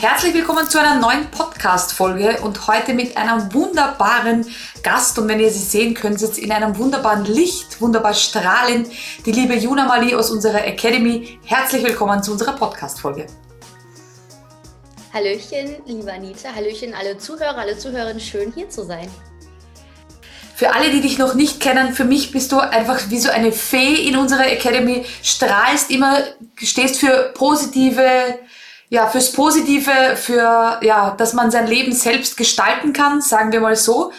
Herzlich 0.00 0.32
willkommen 0.32 0.66
zu 0.66 0.80
einer 0.80 0.98
neuen 0.98 1.30
Podcast-Folge 1.30 2.38
und 2.40 2.66
heute 2.66 2.94
mit 2.94 3.18
einem 3.18 3.52
wunderbaren 3.52 4.46
Gast. 4.82 5.18
Und 5.18 5.28
wenn 5.28 5.40
ihr 5.40 5.50
sie 5.50 5.58
sehen 5.58 5.92
könnt, 5.92 6.18
sitzt 6.18 6.38
in 6.38 6.50
einem 6.52 6.78
wunderbaren 6.78 7.26
Licht, 7.26 7.82
wunderbar 7.82 8.14
strahlend, 8.14 8.88
die 9.26 9.32
liebe 9.32 9.54
Juna 9.56 9.84
Mali 9.84 10.14
aus 10.14 10.30
unserer 10.30 10.64
Academy. 10.64 11.38
Herzlich 11.44 11.84
willkommen 11.84 12.22
zu 12.22 12.32
unserer 12.32 12.52
Podcast-Folge. 12.52 13.26
Hallöchen, 15.12 15.76
liebe 15.84 16.10
Anita, 16.10 16.54
Hallöchen, 16.54 16.94
alle 16.94 17.18
Zuhörer, 17.18 17.58
alle 17.58 17.76
Zuhörerinnen, 17.76 18.20
schön 18.20 18.54
hier 18.54 18.70
zu 18.70 18.86
sein. 18.86 19.10
Für 20.56 20.72
alle, 20.74 20.90
die 20.92 21.02
dich 21.02 21.18
noch 21.18 21.34
nicht 21.34 21.60
kennen, 21.60 21.92
für 21.92 22.04
mich 22.04 22.32
bist 22.32 22.52
du 22.52 22.58
einfach 22.58 23.10
wie 23.10 23.18
so 23.18 23.28
eine 23.28 23.52
Fee 23.52 23.96
in 24.08 24.16
unserer 24.16 24.46
Academy, 24.46 25.04
strahlst 25.22 25.90
immer, 25.90 26.20
stehst 26.56 26.98
für 26.98 27.34
positive, 27.34 28.38
ja, 28.90 29.06
fürs 29.06 29.32
Positive, 29.32 30.16
für, 30.16 30.80
ja, 30.82 31.14
dass 31.16 31.32
man 31.32 31.50
sein 31.50 31.68
Leben 31.68 31.92
selbst 31.92 32.36
gestalten 32.36 32.92
kann, 32.92 33.22
sagen 33.22 33.52
wir 33.52 33.60
mal 33.60 33.76
so. 33.76 34.12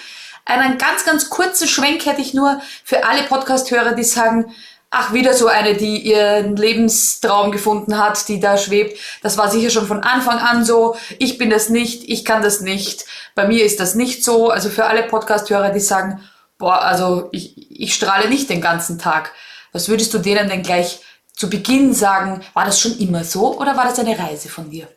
Einen 0.45 0.77
ganz, 0.77 1.05
ganz 1.05 1.29
kurzen 1.29 1.67
Schwenk 1.67 2.05
hätte 2.05 2.21
ich 2.21 2.33
nur 2.33 2.61
für 2.83 3.05
alle 3.05 3.23
Podcast-Hörer, 3.23 3.93
die 3.93 4.05
sagen, 4.05 4.55
ach, 4.89 5.13
wieder 5.13 5.33
so 5.33 5.47
eine, 5.47 5.75
die 5.75 5.97
ihren 5.97 6.55
Lebenstraum 6.55 7.51
gefunden 7.51 7.97
hat, 7.97 8.27
die 8.29 8.39
da 8.39 8.57
schwebt. 8.57 8.97
Das 9.21 9.37
war 9.37 9.51
sicher 9.51 9.69
schon 9.69 9.87
von 9.87 10.03
Anfang 10.03 10.39
an 10.39 10.63
so. 10.63 10.95
Ich 11.19 11.37
bin 11.37 11.49
das 11.49 11.69
nicht, 11.69 12.09
ich 12.09 12.23
kann 12.23 12.41
das 12.41 12.61
nicht. 12.61 13.05
Bei 13.35 13.45
mir 13.45 13.65
ist 13.65 13.81
das 13.81 13.93
nicht 13.93 14.23
so. 14.23 14.49
Also 14.49 14.69
für 14.69 14.85
alle 14.85 15.03
Podcast-Hörer, 15.03 15.71
die 15.71 15.79
sagen, 15.81 16.21
boah, 16.57 16.81
also 16.81 17.27
ich, 17.33 17.69
ich 17.69 17.93
strahle 17.93 18.29
nicht 18.29 18.49
den 18.49 18.61
ganzen 18.61 18.99
Tag. 18.99 19.33
Was 19.73 19.89
würdest 19.89 20.13
du 20.13 20.17
denen 20.17 20.49
denn 20.49 20.63
gleich 20.63 21.01
zu 21.33 21.49
Beginn 21.49 21.93
sagen, 21.93 22.41
war 22.53 22.65
das 22.65 22.79
schon 22.79 22.97
immer 22.99 23.23
so 23.23 23.57
oder 23.59 23.75
war 23.77 23.85
das 23.85 23.99
eine 23.99 24.17
Reise 24.17 24.49
von 24.49 24.69
dir? 24.69 24.87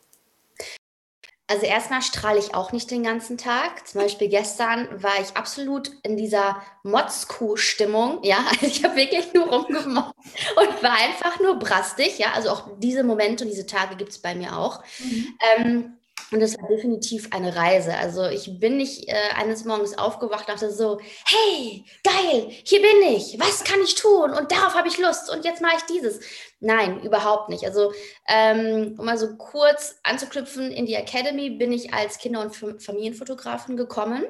Also 1.46 1.66
erstmal 1.66 2.00
strahle 2.00 2.38
ich 2.38 2.54
auch 2.54 2.72
nicht 2.72 2.91
den 2.91 3.02
ganzen 3.02 3.36
Tag. 3.36 3.86
Zum 3.86 4.00
Beispiel 4.00 4.28
gestern 4.28 4.88
war 5.02 5.20
ich 5.20 5.36
absolut 5.36 5.91
in 6.02 6.16
dieser 6.16 6.62
Motzkuh-Stimmung. 6.84 8.20
Ja, 8.22 8.38
also 8.50 8.66
ich 8.66 8.82
habe 8.82 8.96
wirklich 8.96 9.34
nur 9.34 9.48
rumgemacht 9.48 10.14
und 10.56 10.82
war 10.82 10.96
einfach 10.96 11.38
nur 11.41 11.58
brastig. 11.58 12.18
Ja, 12.18 12.32
also 12.32 12.48
auch 12.48 12.69
diese 12.78 13.04
Momente 13.04 13.44
und 13.44 13.50
diese 13.50 13.66
Tage 13.66 13.96
gibt 13.96 14.12
es 14.12 14.19
bei 14.19 14.34
mir 14.34 14.56
auch. 14.56 14.82
Mhm. 15.00 15.38
Ähm, 15.56 15.98
und 16.30 16.41
es 16.41 16.58
war 16.58 16.69
definitiv 16.69 17.28
eine 17.33 17.55
Reise. 17.55 17.94
Also 17.97 18.25
ich 18.25 18.58
bin 18.58 18.77
nicht 18.77 19.08
äh, 19.08 19.14
eines 19.36 19.64
Morgens 19.64 19.97
aufgewacht 19.97 20.48
und 20.48 20.55
dachte 20.55 20.70
so, 20.70 21.00
hey, 21.27 21.84
geil, 22.03 22.48
hier 22.64 22.81
bin 22.81 23.14
ich, 23.14 23.39
was 23.39 23.64
kann 23.64 23.81
ich 23.83 23.94
tun? 23.94 24.33
Und 24.33 24.50
darauf 24.50 24.75
habe 24.75 24.89
ich 24.89 24.98
Lust 24.98 25.31
und 25.31 25.44
jetzt 25.44 25.62
mache 25.62 25.77
ich 25.77 25.84
dieses. 25.84 26.20
Nein, 26.61 27.03
überhaupt 27.03 27.50
nicht. 27.50 27.64
Also 27.64 27.92
ähm, 28.28 28.94
um 28.98 29.05
mal 29.05 29.19
so 29.19 29.36
kurz 29.36 29.97
anzuknüpfen, 30.03 30.70
in 30.70 30.86
die 30.86 30.94
Academy 30.94 31.50
bin 31.50 31.72
ich 31.72 31.92
als 31.92 32.19
Kinder- 32.19 32.41
und 32.41 32.83
Familienfotografin 32.83 33.77
gekommen. 33.77 34.25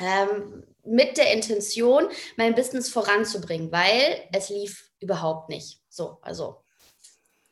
Ähm, 0.00 0.64
mit 0.84 1.16
der 1.16 1.32
Intention, 1.32 2.08
mein 2.36 2.54
Business 2.54 2.88
voranzubringen, 2.88 3.70
weil 3.70 4.28
es 4.32 4.48
lief 4.48 4.90
überhaupt 5.00 5.48
nicht. 5.48 5.80
So, 5.88 6.18
also 6.22 6.62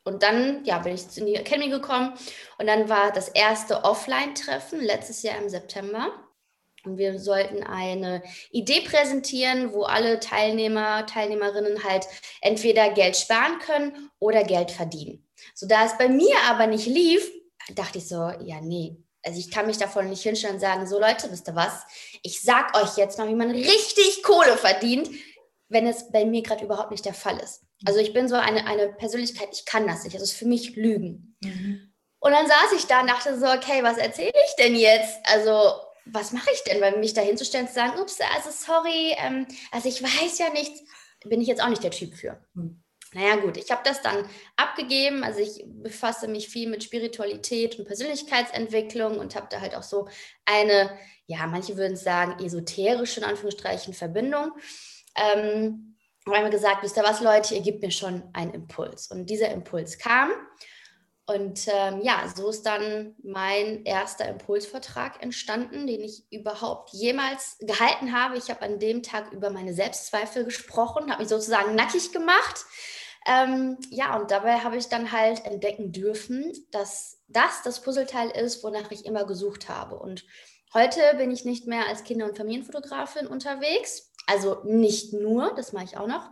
und 0.03 0.23
dann 0.23 0.63
ja, 0.65 0.79
bin 0.79 0.95
ich 0.95 1.17
in 1.17 1.25
die 1.25 1.35
Academy 1.35 1.69
gekommen 1.69 2.13
und 2.57 2.67
dann 2.67 2.89
war 2.89 3.11
das 3.11 3.29
erste 3.29 3.83
Offline-Treffen 3.83 4.81
letztes 4.81 5.23
Jahr 5.23 5.37
im 5.37 5.49
September. 5.49 6.11
Und 6.83 6.97
wir 6.97 7.19
sollten 7.19 7.63
eine 7.63 8.23
Idee 8.49 8.81
präsentieren, 8.81 9.71
wo 9.71 9.83
alle 9.83 10.19
Teilnehmer, 10.19 11.05
Teilnehmerinnen 11.05 11.83
halt 11.83 12.07
entweder 12.41 12.89
Geld 12.89 13.15
sparen 13.15 13.59
können 13.59 14.09
oder 14.17 14.43
Geld 14.43 14.71
verdienen. 14.71 15.27
So 15.53 15.67
da 15.67 15.85
es 15.85 15.95
bei 15.99 16.09
mir 16.09 16.35
aber 16.49 16.65
nicht 16.65 16.87
lief, 16.87 17.29
dachte 17.75 17.99
ich 17.99 18.07
so, 18.07 18.31
ja, 18.43 18.61
nee, 18.61 18.97
also 19.23 19.39
ich 19.39 19.51
kann 19.51 19.67
mich 19.67 19.77
davon 19.77 20.09
nicht 20.09 20.23
hinstellen 20.23 20.55
und 20.55 20.61
sagen, 20.61 20.87
so 20.87 20.99
Leute, 20.99 21.31
wisst 21.31 21.47
ihr 21.47 21.55
was? 21.55 21.83
Ich 22.23 22.41
sag 22.41 22.75
euch 22.75 22.97
jetzt 22.97 23.19
mal, 23.19 23.27
wie 23.27 23.35
man 23.35 23.51
richtig 23.51 24.23
Kohle 24.23 24.57
verdient, 24.57 25.09
wenn 25.71 25.87
es 25.87 26.11
bei 26.11 26.25
mir 26.25 26.43
gerade 26.43 26.65
überhaupt 26.65 26.91
nicht 26.91 27.05
der 27.05 27.13
Fall 27.13 27.39
ist. 27.39 27.63
Also 27.85 27.99
ich 27.99 28.13
bin 28.13 28.27
so 28.27 28.35
eine, 28.35 28.67
eine 28.67 28.89
Persönlichkeit, 28.89 29.49
ich 29.53 29.65
kann 29.65 29.87
das 29.87 30.03
nicht. 30.03 30.13
Also 30.13 30.25
es 30.25 30.31
ist 30.31 30.37
für 30.37 30.45
mich 30.45 30.75
Lügen. 30.75 31.35
Mhm. 31.41 31.93
Und 32.19 32.31
dann 32.33 32.45
saß 32.45 32.73
ich 32.77 32.85
da 32.85 33.01
und 33.01 33.07
dachte 33.07 33.39
so, 33.39 33.47
okay, 33.47 33.81
was 33.81 33.97
erzähle 33.97 34.33
ich 34.47 34.55
denn 34.63 34.75
jetzt? 34.75 35.17
Also 35.23 35.73
was 36.05 36.33
mache 36.33 36.49
ich 36.53 36.63
denn, 36.63 36.81
weil 36.81 36.97
mich 36.97 37.13
da 37.13 37.21
hinzustellen 37.21 37.67
zu 37.67 37.73
sagen, 37.73 37.99
ups, 37.99 38.19
also 38.35 38.49
sorry, 38.51 39.15
ähm, 39.17 39.47
also 39.71 39.87
ich 39.87 40.03
weiß 40.03 40.37
ja 40.39 40.49
nichts, 40.49 40.81
bin 41.23 41.41
ich 41.41 41.47
jetzt 41.47 41.63
auch 41.63 41.69
nicht 41.69 41.83
der 41.83 41.91
Typ 41.91 42.13
für. 42.15 42.43
Mhm. 42.53 42.83
Naja 43.13 43.35
gut, 43.37 43.57
ich 43.57 43.71
habe 43.71 43.81
das 43.83 44.01
dann 44.01 44.25
abgegeben. 44.55 45.23
Also 45.23 45.39
ich 45.39 45.65
befasse 45.67 46.27
mich 46.27 46.47
viel 46.47 46.69
mit 46.69 46.83
Spiritualität 46.83 47.77
und 47.77 47.85
Persönlichkeitsentwicklung 47.85 49.19
und 49.19 49.35
habe 49.35 49.47
da 49.49 49.59
halt 49.59 49.75
auch 49.75 49.83
so 49.83 50.07
eine, 50.45 50.97
ja, 51.25 51.45
manche 51.47 51.75
würden 51.75 51.97
sagen, 51.97 52.43
esoterische, 52.43 53.19
in 53.19 53.25
Anführungsstrichen, 53.25 53.93
Verbindung. 53.93 54.51
Ähm, 55.15 55.97
haben 56.25 56.43
wir 56.43 56.49
gesagt, 56.49 56.83
wisst 56.83 56.97
ihr 56.97 57.03
was, 57.03 57.21
Leute, 57.21 57.55
ihr 57.55 57.61
gebt 57.61 57.81
mir 57.81 57.91
schon 57.91 58.23
einen 58.33 58.53
Impuls. 58.53 59.07
Und 59.07 59.29
dieser 59.29 59.49
Impuls 59.49 59.97
kam. 59.97 60.31
Und 61.25 61.67
ähm, 61.67 62.01
ja, 62.01 62.31
so 62.35 62.49
ist 62.49 62.63
dann 62.63 63.15
mein 63.23 63.85
erster 63.85 64.27
Impulsvertrag 64.27 65.21
entstanden, 65.23 65.87
den 65.87 66.01
ich 66.01 66.25
überhaupt 66.29 66.91
jemals 66.91 67.57
gehalten 67.59 68.11
habe. 68.11 68.37
Ich 68.37 68.49
habe 68.49 68.61
an 68.63 68.79
dem 68.79 69.01
Tag 69.01 69.31
über 69.31 69.49
meine 69.49 69.73
Selbstzweifel 69.73 70.43
gesprochen, 70.43 71.09
habe 71.09 71.21
mich 71.21 71.29
sozusagen 71.29 71.75
nackig 71.75 72.11
gemacht. 72.11 72.65
Ähm, 73.27 73.77
ja, 73.89 74.17
und 74.17 74.31
dabei 74.31 74.59
habe 74.59 74.77
ich 74.77 74.87
dann 74.87 75.11
halt 75.11 75.45
entdecken 75.45 75.91
dürfen, 75.91 76.51
dass 76.71 77.19
das 77.27 77.61
das 77.61 77.81
Puzzleteil 77.81 78.29
ist, 78.31 78.63
wonach 78.63 78.91
ich 78.91 79.05
immer 79.05 79.25
gesucht 79.25 79.69
habe. 79.69 79.99
Und 79.99 80.25
heute 80.73 80.99
bin 81.17 81.31
ich 81.31 81.45
nicht 81.45 81.67
mehr 81.67 81.87
als 81.87 82.03
Kinder- 82.03 82.25
und 82.25 82.35
Familienfotografin 82.35 83.27
unterwegs, 83.27 84.10
also 84.27 84.61
nicht 84.63 85.13
nur, 85.13 85.53
das 85.55 85.73
mache 85.73 85.85
ich 85.85 85.97
auch 85.97 86.07
noch. 86.07 86.31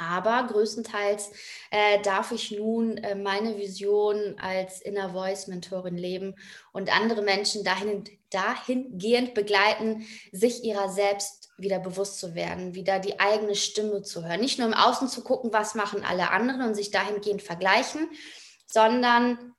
Aber 0.00 0.46
größtenteils 0.50 1.30
äh, 1.70 2.00
darf 2.00 2.32
ich 2.32 2.50
nun 2.50 2.96
äh, 2.96 3.14
meine 3.14 3.58
Vision 3.58 4.36
als 4.38 4.80
Inner 4.80 5.10
Voice 5.10 5.46
Mentorin 5.46 5.98
leben 5.98 6.36
und 6.72 6.94
andere 6.94 7.20
Menschen 7.20 7.64
dahin, 7.64 8.04
dahingehend 8.30 9.34
begleiten, 9.34 10.06
sich 10.32 10.64
ihrer 10.64 10.88
selbst 10.88 11.50
wieder 11.58 11.80
bewusst 11.80 12.18
zu 12.18 12.34
werden, 12.34 12.74
wieder 12.74 12.98
die 12.98 13.20
eigene 13.20 13.54
Stimme 13.54 14.00
zu 14.00 14.24
hören. 14.24 14.40
Nicht 14.40 14.58
nur 14.58 14.68
im 14.68 14.74
Außen 14.74 15.08
zu 15.08 15.22
gucken, 15.22 15.52
was 15.52 15.74
machen 15.74 16.02
alle 16.02 16.30
anderen 16.30 16.62
und 16.62 16.74
sich 16.74 16.90
dahingehend 16.90 17.42
vergleichen, 17.42 18.08
sondern 18.66 19.54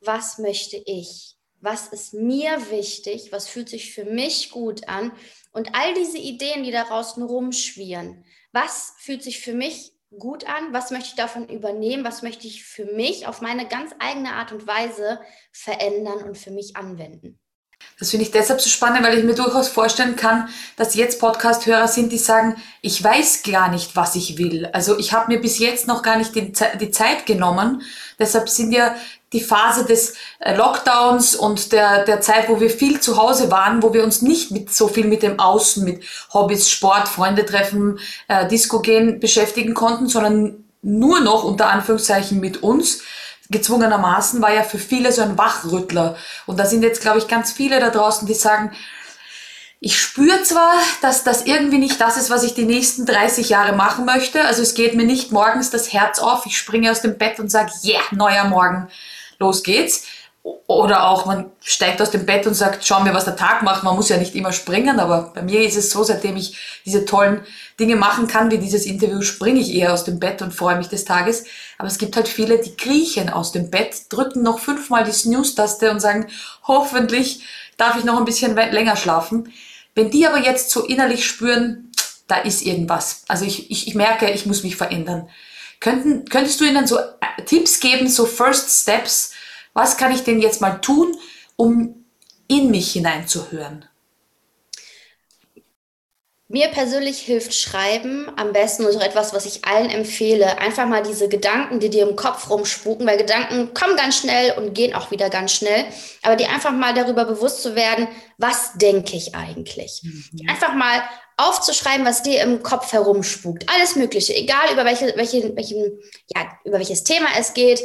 was 0.00 0.38
möchte 0.38 0.82
ich? 0.84 1.35
Was 1.66 1.88
ist 1.88 2.14
mir 2.14 2.70
wichtig? 2.70 3.32
Was 3.32 3.48
fühlt 3.48 3.68
sich 3.68 3.92
für 3.92 4.04
mich 4.04 4.52
gut 4.52 4.86
an? 4.86 5.10
Und 5.50 5.74
all 5.74 5.94
diese 5.94 6.16
Ideen, 6.16 6.62
die 6.62 6.70
da 6.70 6.84
draußen 6.84 7.20
rumschwirren, 7.24 8.24
was 8.52 8.94
fühlt 8.98 9.24
sich 9.24 9.40
für 9.40 9.52
mich 9.52 9.92
gut 10.16 10.46
an? 10.46 10.72
Was 10.72 10.92
möchte 10.92 11.08
ich 11.08 11.14
davon 11.16 11.48
übernehmen? 11.48 12.04
Was 12.04 12.22
möchte 12.22 12.46
ich 12.46 12.62
für 12.62 12.84
mich 12.84 13.26
auf 13.26 13.40
meine 13.40 13.66
ganz 13.66 13.90
eigene 13.98 14.34
Art 14.34 14.52
und 14.52 14.68
Weise 14.68 15.20
verändern 15.50 16.22
und 16.22 16.38
für 16.38 16.52
mich 16.52 16.76
anwenden? 16.76 17.40
Das 17.98 18.10
finde 18.10 18.26
ich 18.26 18.30
deshalb 18.30 18.60
so 18.60 18.68
spannend, 18.68 19.06
weil 19.06 19.16
ich 19.16 19.24
mir 19.24 19.34
durchaus 19.34 19.68
vorstellen 19.68 20.16
kann, 20.16 20.50
dass 20.76 20.94
jetzt 20.94 21.18
Podcast-Hörer 21.18 21.88
sind, 21.88 22.12
die 22.12 22.18
sagen, 22.18 22.56
ich 22.82 23.02
weiß 23.02 23.42
gar 23.42 23.70
nicht, 23.70 23.96
was 23.96 24.16
ich 24.16 24.36
will. 24.36 24.68
Also 24.72 24.98
ich 24.98 25.14
habe 25.14 25.32
mir 25.32 25.40
bis 25.40 25.58
jetzt 25.58 25.86
noch 25.86 26.02
gar 26.02 26.18
nicht 26.18 26.34
die, 26.34 26.52
die 26.78 26.90
Zeit 26.90 27.24
genommen. 27.24 27.82
Deshalb 28.18 28.50
sind 28.50 28.72
ja 28.72 28.94
die 29.32 29.40
Phase 29.40 29.86
des 29.86 30.14
äh, 30.40 30.54
Lockdowns 30.54 31.34
und 31.36 31.72
der, 31.72 32.04
der 32.04 32.20
Zeit, 32.20 32.50
wo 32.50 32.60
wir 32.60 32.68
viel 32.68 33.00
zu 33.00 33.16
Hause 33.16 33.50
waren, 33.50 33.82
wo 33.82 33.94
wir 33.94 34.04
uns 34.04 34.20
nicht 34.20 34.50
mit 34.50 34.72
so 34.72 34.88
viel 34.88 35.06
mit 35.06 35.22
dem 35.22 35.40
Außen, 35.40 35.82
mit 35.82 36.04
Hobbys, 36.34 36.68
Sport, 36.70 37.08
Freunde 37.08 37.46
treffen, 37.46 37.98
äh, 38.28 38.46
Disco 38.46 38.80
gehen 38.80 39.20
beschäftigen 39.20 39.72
konnten, 39.72 40.08
sondern 40.08 40.64
nur 40.82 41.20
noch 41.20 41.44
unter 41.44 41.68
Anführungszeichen 41.70 42.40
mit 42.40 42.62
uns. 42.62 43.00
Gezwungenermaßen 43.50 44.42
war 44.42 44.52
ja 44.52 44.62
für 44.62 44.78
viele 44.78 45.12
so 45.12 45.22
ein 45.22 45.38
Wachrüttler. 45.38 46.16
Und 46.46 46.58
da 46.58 46.66
sind 46.66 46.82
jetzt, 46.82 47.00
glaube 47.00 47.18
ich, 47.18 47.28
ganz 47.28 47.52
viele 47.52 47.80
da 47.80 47.90
draußen, 47.90 48.26
die 48.26 48.34
sagen, 48.34 48.72
ich 49.78 50.00
spüre 50.00 50.42
zwar, 50.42 50.74
dass 51.02 51.22
das 51.22 51.44
irgendwie 51.44 51.78
nicht 51.78 52.00
das 52.00 52.16
ist, 52.16 52.30
was 52.30 52.42
ich 52.42 52.54
die 52.54 52.64
nächsten 52.64 53.04
30 53.04 53.50
Jahre 53.50 53.76
machen 53.76 54.04
möchte. 54.06 54.44
Also 54.44 54.62
es 54.62 54.74
geht 54.74 54.94
mir 54.94 55.04
nicht 55.04 55.32
morgens 55.32 55.70
das 55.70 55.92
Herz 55.92 56.18
auf. 56.18 56.46
Ich 56.46 56.56
springe 56.56 56.90
aus 56.90 57.02
dem 57.02 57.18
Bett 57.18 57.38
und 57.38 57.50
sage, 57.50 57.70
yeah, 57.84 58.00
neuer 58.10 58.44
Morgen 58.44 58.88
los 59.38 59.62
geht's. 59.62 60.04
Oder 60.68 61.08
auch 61.08 61.26
man 61.26 61.50
steigt 61.60 62.00
aus 62.00 62.10
dem 62.10 62.24
Bett 62.26 62.46
und 62.46 62.54
sagt, 62.54 62.86
schau 62.86 63.00
mir, 63.00 63.14
was 63.14 63.24
der 63.24 63.36
Tag 63.36 63.62
macht. 63.62 63.82
Man 63.82 63.96
muss 63.96 64.08
ja 64.08 64.16
nicht 64.16 64.34
immer 64.34 64.52
springen, 64.52 65.00
aber 65.00 65.32
bei 65.34 65.42
mir 65.42 65.62
ist 65.62 65.76
es 65.76 65.90
so, 65.90 66.04
seitdem 66.04 66.36
ich 66.36 66.80
diese 66.84 67.04
tollen 67.04 67.40
Dinge 67.80 67.96
machen 67.96 68.28
kann, 68.28 68.50
wie 68.50 68.58
dieses 68.58 68.86
Interview, 68.86 69.22
springe 69.22 69.60
ich 69.60 69.74
eher 69.74 69.92
aus 69.92 70.04
dem 70.04 70.20
Bett 70.20 70.42
und 70.42 70.54
freue 70.54 70.76
mich 70.76 70.88
des 70.88 71.04
Tages. 71.04 71.44
Aber 71.78 71.88
es 71.88 71.98
gibt 71.98 72.16
halt 72.16 72.28
viele, 72.28 72.58
die 72.58 72.76
kriechen 72.76 73.28
aus 73.28 73.52
dem 73.52 73.70
Bett, 73.70 74.02
drücken 74.08 74.42
noch 74.42 74.60
fünfmal 74.60 75.04
die 75.04 75.12
Snooze-Taste 75.12 75.90
und 75.90 76.00
sagen, 76.00 76.28
hoffentlich 76.66 77.42
darf 77.76 77.96
ich 77.98 78.04
noch 78.04 78.18
ein 78.18 78.24
bisschen 78.24 78.54
länger 78.54 78.96
schlafen. 78.96 79.52
Wenn 79.94 80.10
die 80.10 80.26
aber 80.26 80.38
jetzt 80.38 80.70
so 80.70 80.84
innerlich 80.84 81.26
spüren, 81.26 81.90
da 82.28 82.38
ist 82.38 82.62
irgendwas. 82.62 83.24
Also 83.28 83.44
ich, 83.44 83.70
ich, 83.70 83.88
ich 83.88 83.94
merke, 83.94 84.30
ich 84.30 84.46
muss 84.46 84.62
mich 84.62 84.76
verändern. 84.76 85.28
Könnten, 85.80 86.24
könntest 86.28 86.60
du 86.60 86.64
ihnen 86.64 86.86
so 86.86 86.98
äh, 86.98 87.42
Tipps 87.44 87.80
geben, 87.80 88.08
so 88.08 88.26
First 88.26 88.82
Steps, 88.82 89.32
Was 89.76 89.98
kann 89.98 90.10
ich 90.10 90.24
denn 90.24 90.40
jetzt 90.40 90.62
mal 90.62 90.78
tun, 90.78 91.14
um 91.56 92.06
in 92.48 92.70
mich 92.70 92.92
hineinzuhören? 92.92 93.84
Mir 96.48 96.68
persönlich 96.68 97.18
hilft 97.18 97.52
Schreiben 97.52 98.30
am 98.36 98.54
besten 98.54 98.86
und 98.86 98.96
auch 98.96 99.02
etwas, 99.02 99.34
was 99.34 99.44
ich 99.44 99.66
allen 99.66 99.90
empfehle. 99.90 100.56
Einfach 100.58 100.86
mal 100.86 101.02
diese 101.02 101.28
Gedanken, 101.28 101.78
die 101.78 101.90
dir 101.90 102.08
im 102.08 102.16
Kopf 102.16 102.48
rumspuken, 102.48 103.06
weil 103.06 103.18
Gedanken 103.18 103.74
kommen 103.74 103.96
ganz 103.96 104.16
schnell 104.16 104.52
und 104.52 104.72
gehen 104.72 104.94
auch 104.94 105.10
wieder 105.10 105.28
ganz 105.28 105.52
schnell. 105.52 105.84
Aber 106.22 106.36
dir 106.36 106.48
einfach 106.48 106.72
mal 106.72 106.94
darüber 106.94 107.26
bewusst 107.26 107.62
zu 107.62 107.74
werden, 107.74 108.08
was 108.38 108.78
denke 108.78 109.14
ich 109.14 109.34
eigentlich? 109.34 110.00
Mhm. 110.04 110.48
Einfach 110.48 110.74
mal 110.74 111.02
aufzuschreiben, 111.36 112.06
was 112.06 112.22
dir 112.22 112.40
im 112.42 112.62
Kopf 112.62 112.92
herumspukt. 112.92 113.68
Alles 113.68 113.96
Mögliche, 113.96 114.34
egal 114.34 114.72
über 114.72 114.86
welche, 114.86 115.14
welche, 115.16 115.54
welchen, 115.54 116.00
ja, 116.34 116.48
über 116.64 116.78
welches 116.78 117.04
Thema 117.04 117.26
es 117.38 117.52
geht. 117.52 117.82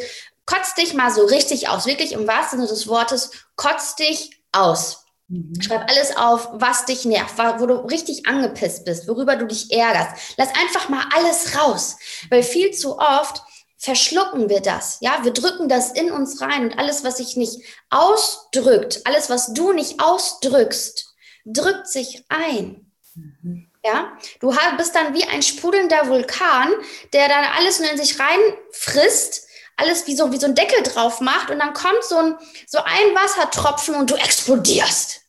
Kotz 0.52 0.76
dich 0.76 0.94
mal 0.94 1.12
so 1.12 1.24
richtig 1.26 1.70
aus, 1.70 1.86
wirklich 1.86 2.12
im 2.12 2.28
wahrsten 2.28 2.60
Sinne 2.60 2.70
des 2.70 2.88
Wortes, 2.88 3.32
kotz 3.56 3.96
dich 3.96 4.32
aus. 4.52 5.06
Mhm. 5.30 5.54
Schreib 5.62 5.90
alles 5.90 6.18
auf, 6.18 6.50
was 6.52 6.84
dich 6.84 7.06
nervt, 7.06 7.38
wo 7.38 7.66
du 7.66 7.76
richtig 7.86 8.26
angepisst 8.26 8.84
bist, 8.84 9.08
worüber 9.08 9.38
du 9.38 9.48
dich 9.48 9.72
ärgerst. 9.72 10.36
Lass 10.36 10.50
einfach 10.50 10.90
mal 10.90 11.06
alles 11.16 11.58
raus, 11.58 11.96
weil 12.30 12.44
viel 12.44 12.72
zu 12.72 13.00
oft 13.00 13.42
verschlucken 13.78 14.50
wir 14.50 14.60
das. 14.60 14.98
Ja, 15.00 15.24
wir 15.24 15.32
drücken 15.32 15.70
das 15.70 15.94
in 15.94 16.12
uns 16.12 16.42
rein 16.42 16.66
und 16.66 16.78
alles, 16.78 17.06
was 17.06 17.18
sich 17.18 17.38
nicht 17.38 17.62
ausdrückt, 17.90 19.02
alles, 19.06 19.30
was 19.30 19.54
du 19.54 19.72
nicht 19.72 20.02
ausdrückst, 20.02 21.16
drückt 21.46 21.88
sich 21.88 22.26
ein. 22.28 22.92
Mhm. 23.16 23.72
Ja, 23.86 24.12
du 24.42 24.54
bist 24.78 24.96
dann 24.96 25.14
wie 25.14 25.24
ein 25.24 25.42
sprudelnder 25.42 26.10
Vulkan, 26.10 26.74
der 27.14 27.30
dann 27.30 27.46
alles 27.58 27.80
nur 27.80 27.90
in 27.90 27.98
sich 27.98 28.20
reinfrisst 28.20 29.48
alles 29.82 30.08
wie 30.08 30.16
so, 30.16 30.32
wie 30.32 30.40
so 30.40 30.46
ein 30.46 30.56
Deckel 30.56 30.84
drauf 30.84 31.20
macht 31.20 31.50
und 31.50 31.60
dann 31.60 31.74
kommt 31.74 32.04
so 32.04 32.18
ein, 32.18 32.38
so 32.68 32.80
ein 32.80 33.16
Wassertropfen 33.16 33.96
und 33.96 34.10
du 34.10 34.16
explodierst 34.16 35.22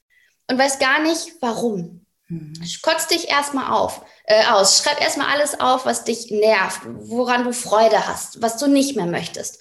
und 0.49 0.59
weißt 0.59 0.79
gar 0.79 1.01
nicht, 1.01 1.33
warum. 1.41 2.07
Mhm. 2.29 2.55
Kotz 2.83 3.09
dich 3.09 3.29
erstmal 3.29 3.73
auf, 3.73 4.03
äh, 4.25 4.45
aus. 4.47 4.79
Schreib 4.79 5.01
erstmal 5.01 5.29
alles 5.29 5.59
auf, 5.61 5.87
was 5.87 6.05
dich 6.05 6.31
nervt, 6.31 6.81
woran 6.85 7.45
du 7.45 7.53
Freude 7.53 8.07
hast, 8.07 8.41
was 8.41 8.57
du 8.59 8.67
nicht 8.67 8.97
mehr 8.97 9.07
möchtest. 9.07 9.61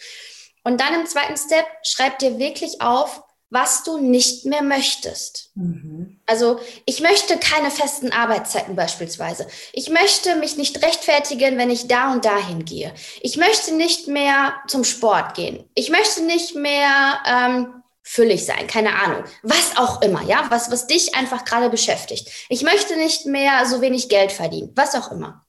Und 0.63 0.79
dann 0.79 0.93
im 0.93 1.07
zweiten 1.07 1.37
Step, 1.37 1.65
schreib 1.83 2.19
dir 2.19 2.37
wirklich 2.37 2.81
auf, 2.81 3.23
was 3.51 3.83
du 3.83 3.99
nicht 3.99 4.45
mehr 4.45 4.63
möchtest. 4.63 5.51
Mhm. 5.55 6.19
Also 6.25 6.59
ich 6.85 7.01
möchte 7.01 7.37
keine 7.37 7.69
festen 7.69 8.11
Arbeitszeiten 8.13 8.77
beispielsweise. 8.77 9.45
Ich 9.73 9.89
möchte 9.89 10.37
mich 10.37 10.55
nicht 10.55 10.81
rechtfertigen, 10.81 11.57
wenn 11.57 11.69
ich 11.69 11.87
da 11.89 12.13
und 12.13 12.23
dahin 12.23 12.63
gehe. 12.63 12.93
Ich 13.19 13.35
möchte 13.35 13.75
nicht 13.75 14.07
mehr 14.07 14.53
zum 14.67 14.85
Sport 14.85 15.35
gehen. 15.35 15.69
Ich 15.75 15.89
möchte 15.89 16.23
nicht 16.23 16.55
mehr 16.55 17.19
ähm, 17.27 17.83
füllig 18.01 18.45
sein, 18.45 18.67
keine 18.67 18.95
Ahnung. 18.95 19.25
Was 19.43 19.75
auch 19.75 20.01
immer, 20.01 20.23
ja, 20.23 20.45
was, 20.49 20.71
was 20.71 20.87
dich 20.87 21.13
einfach 21.15 21.43
gerade 21.43 21.69
beschäftigt. 21.69 22.29
Ich 22.47 22.63
möchte 22.63 22.95
nicht 22.95 23.25
mehr 23.25 23.65
so 23.65 23.81
wenig 23.81 24.07
Geld 24.07 24.31
verdienen, 24.31 24.71
was 24.75 24.95
auch 24.95 25.11
immer. 25.11 25.45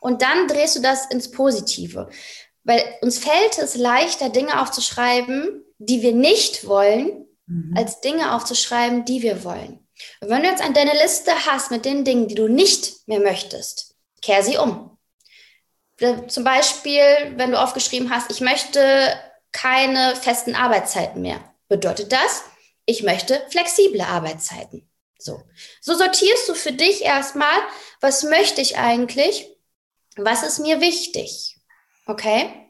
Und 0.00 0.22
dann 0.22 0.48
drehst 0.48 0.76
du 0.76 0.80
das 0.80 1.06
ins 1.06 1.30
Positive. 1.30 2.08
Weil 2.64 2.82
uns 3.02 3.18
fällt 3.18 3.58
es 3.58 3.74
leichter, 3.74 4.30
Dinge 4.30 4.62
aufzuschreiben, 4.62 5.62
die 5.86 6.02
wir 6.02 6.12
nicht 6.12 6.66
wollen, 6.66 7.26
mhm. 7.46 7.74
als 7.76 8.00
Dinge 8.00 8.34
aufzuschreiben, 8.34 9.04
die 9.04 9.22
wir 9.22 9.44
wollen. 9.44 9.86
Und 10.20 10.30
wenn 10.30 10.42
du 10.42 10.48
jetzt 10.48 10.62
an 10.62 10.74
deine 10.74 10.94
Liste 10.94 11.32
hast 11.46 11.70
mit 11.70 11.84
den 11.84 12.04
Dingen, 12.04 12.28
die 12.28 12.34
du 12.34 12.48
nicht 12.48 13.06
mehr 13.06 13.20
möchtest, 13.20 13.94
kehr 14.20 14.42
sie 14.42 14.56
um. 14.56 14.98
Zum 16.28 16.42
Beispiel, 16.42 17.02
wenn 17.36 17.52
du 17.52 17.60
aufgeschrieben 17.60 18.10
hast, 18.10 18.30
ich 18.30 18.40
möchte 18.40 18.80
keine 19.52 20.16
festen 20.16 20.54
Arbeitszeiten 20.54 21.22
mehr 21.22 21.40
bedeutet 21.68 22.12
das, 22.12 22.42
ich 22.86 23.02
möchte 23.02 23.40
flexible 23.50 24.00
Arbeitszeiten. 24.00 24.88
So. 25.18 25.42
So 25.80 25.94
sortierst 25.94 26.48
du 26.48 26.54
für 26.54 26.72
dich 26.72 27.02
erstmal, 27.02 27.56
was 28.00 28.24
möchte 28.24 28.60
ich 28.60 28.78
eigentlich? 28.78 29.48
Was 30.16 30.42
ist 30.42 30.58
mir 30.58 30.80
wichtig? 30.80 31.56
Okay? 32.06 32.61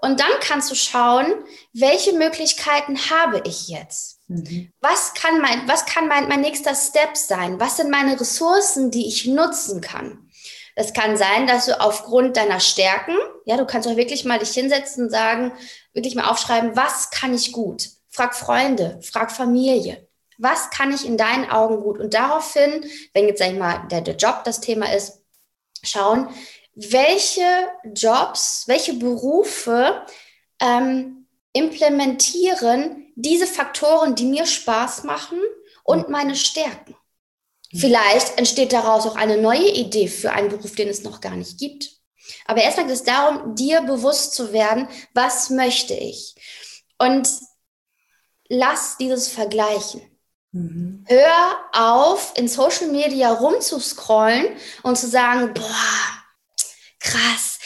Und 0.00 0.20
dann 0.20 0.30
kannst 0.40 0.70
du 0.70 0.76
schauen, 0.76 1.26
welche 1.72 2.12
Möglichkeiten 2.12 2.96
habe 3.10 3.42
ich 3.44 3.68
jetzt? 3.68 4.20
Mhm. 4.28 4.72
Was 4.80 5.12
kann, 5.14 5.40
mein, 5.40 5.66
was 5.66 5.86
kann 5.86 6.06
mein, 6.06 6.28
mein 6.28 6.40
nächster 6.40 6.74
Step 6.74 7.16
sein? 7.16 7.58
Was 7.58 7.78
sind 7.78 7.90
meine 7.90 8.18
Ressourcen, 8.18 8.92
die 8.92 9.08
ich 9.08 9.26
nutzen 9.26 9.80
kann? 9.80 10.30
Es 10.76 10.92
kann 10.92 11.16
sein, 11.16 11.48
dass 11.48 11.66
du 11.66 11.80
aufgrund 11.80 12.36
deiner 12.36 12.60
Stärken, 12.60 13.16
ja, 13.44 13.56
du 13.56 13.66
kannst 13.66 13.88
auch 13.88 13.96
wirklich 13.96 14.24
mal 14.24 14.38
dich 14.38 14.50
hinsetzen 14.50 15.06
und 15.06 15.10
sagen, 15.10 15.50
wirklich 15.92 16.14
mal 16.14 16.30
aufschreiben, 16.30 16.76
was 16.76 17.10
kann 17.10 17.34
ich 17.34 17.50
gut? 17.50 17.88
Frag 18.08 18.36
Freunde, 18.36 19.00
frag 19.02 19.32
Familie. 19.32 20.06
Was 20.38 20.70
kann 20.70 20.94
ich 20.94 21.04
in 21.04 21.16
deinen 21.16 21.50
Augen 21.50 21.80
gut? 21.80 21.98
Und 21.98 22.14
daraufhin, 22.14 22.84
wenn 23.12 23.26
jetzt, 23.26 23.40
sag 23.40 23.50
ich 23.50 23.58
mal, 23.58 23.88
der, 23.90 24.02
der 24.02 24.14
Job 24.14 24.42
das 24.44 24.60
Thema 24.60 24.94
ist, 24.94 25.20
schauen, 25.82 26.28
welche 26.78 27.68
Jobs, 27.92 28.64
welche 28.66 28.94
Berufe 28.94 30.02
ähm, 30.60 31.26
implementieren 31.52 33.12
diese 33.16 33.46
Faktoren, 33.46 34.14
die 34.14 34.26
mir 34.26 34.46
Spaß 34.46 35.02
machen 35.02 35.40
und 35.82 36.08
meine 36.08 36.36
Stärken. 36.36 36.94
Vielleicht 37.74 38.38
entsteht 38.38 38.72
daraus 38.72 39.06
auch 39.06 39.16
eine 39.16 39.36
neue 39.36 39.68
Idee 39.68 40.08
für 40.08 40.32
einen 40.32 40.48
Beruf, 40.48 40.74
den 40.74 40.88
es 40.88 41.02
noch 41.02 41.20
gar 41.20 41.36
nicht 41.36 41.58
gibt. 41.58 41.90
Aber 42.46 42.62
erstmal 42.62 42.86
geht 42.86 42.94
es 42.94 43.02
darum, 43.02 43.54
dir 43.54 43.82
bewusst 43.82 44.34
zu 44.34 44.52
werden, 44.52 44.88
was 45.12 45.50
möchte 45.50 45.94
ich? 45.94 46.34
Und 46.98 47.28
lass 48.48 48.96
dieses 48.98 49.28
Vergleichen. 49.28 50.00
Mhm. 50.52 51.04
Hör 51.08 51.58
auf, 51.72 52.32
in 52.36 52.48
Social 52.48 52.88
Media 52.88 53.32
rumzuscrollen 53.32 54.46
und 54.82 54.96
zu 54.96 55.08
sagen, 55.08 55.52
boah, 55.52 56.17
krass, 57.00 57.58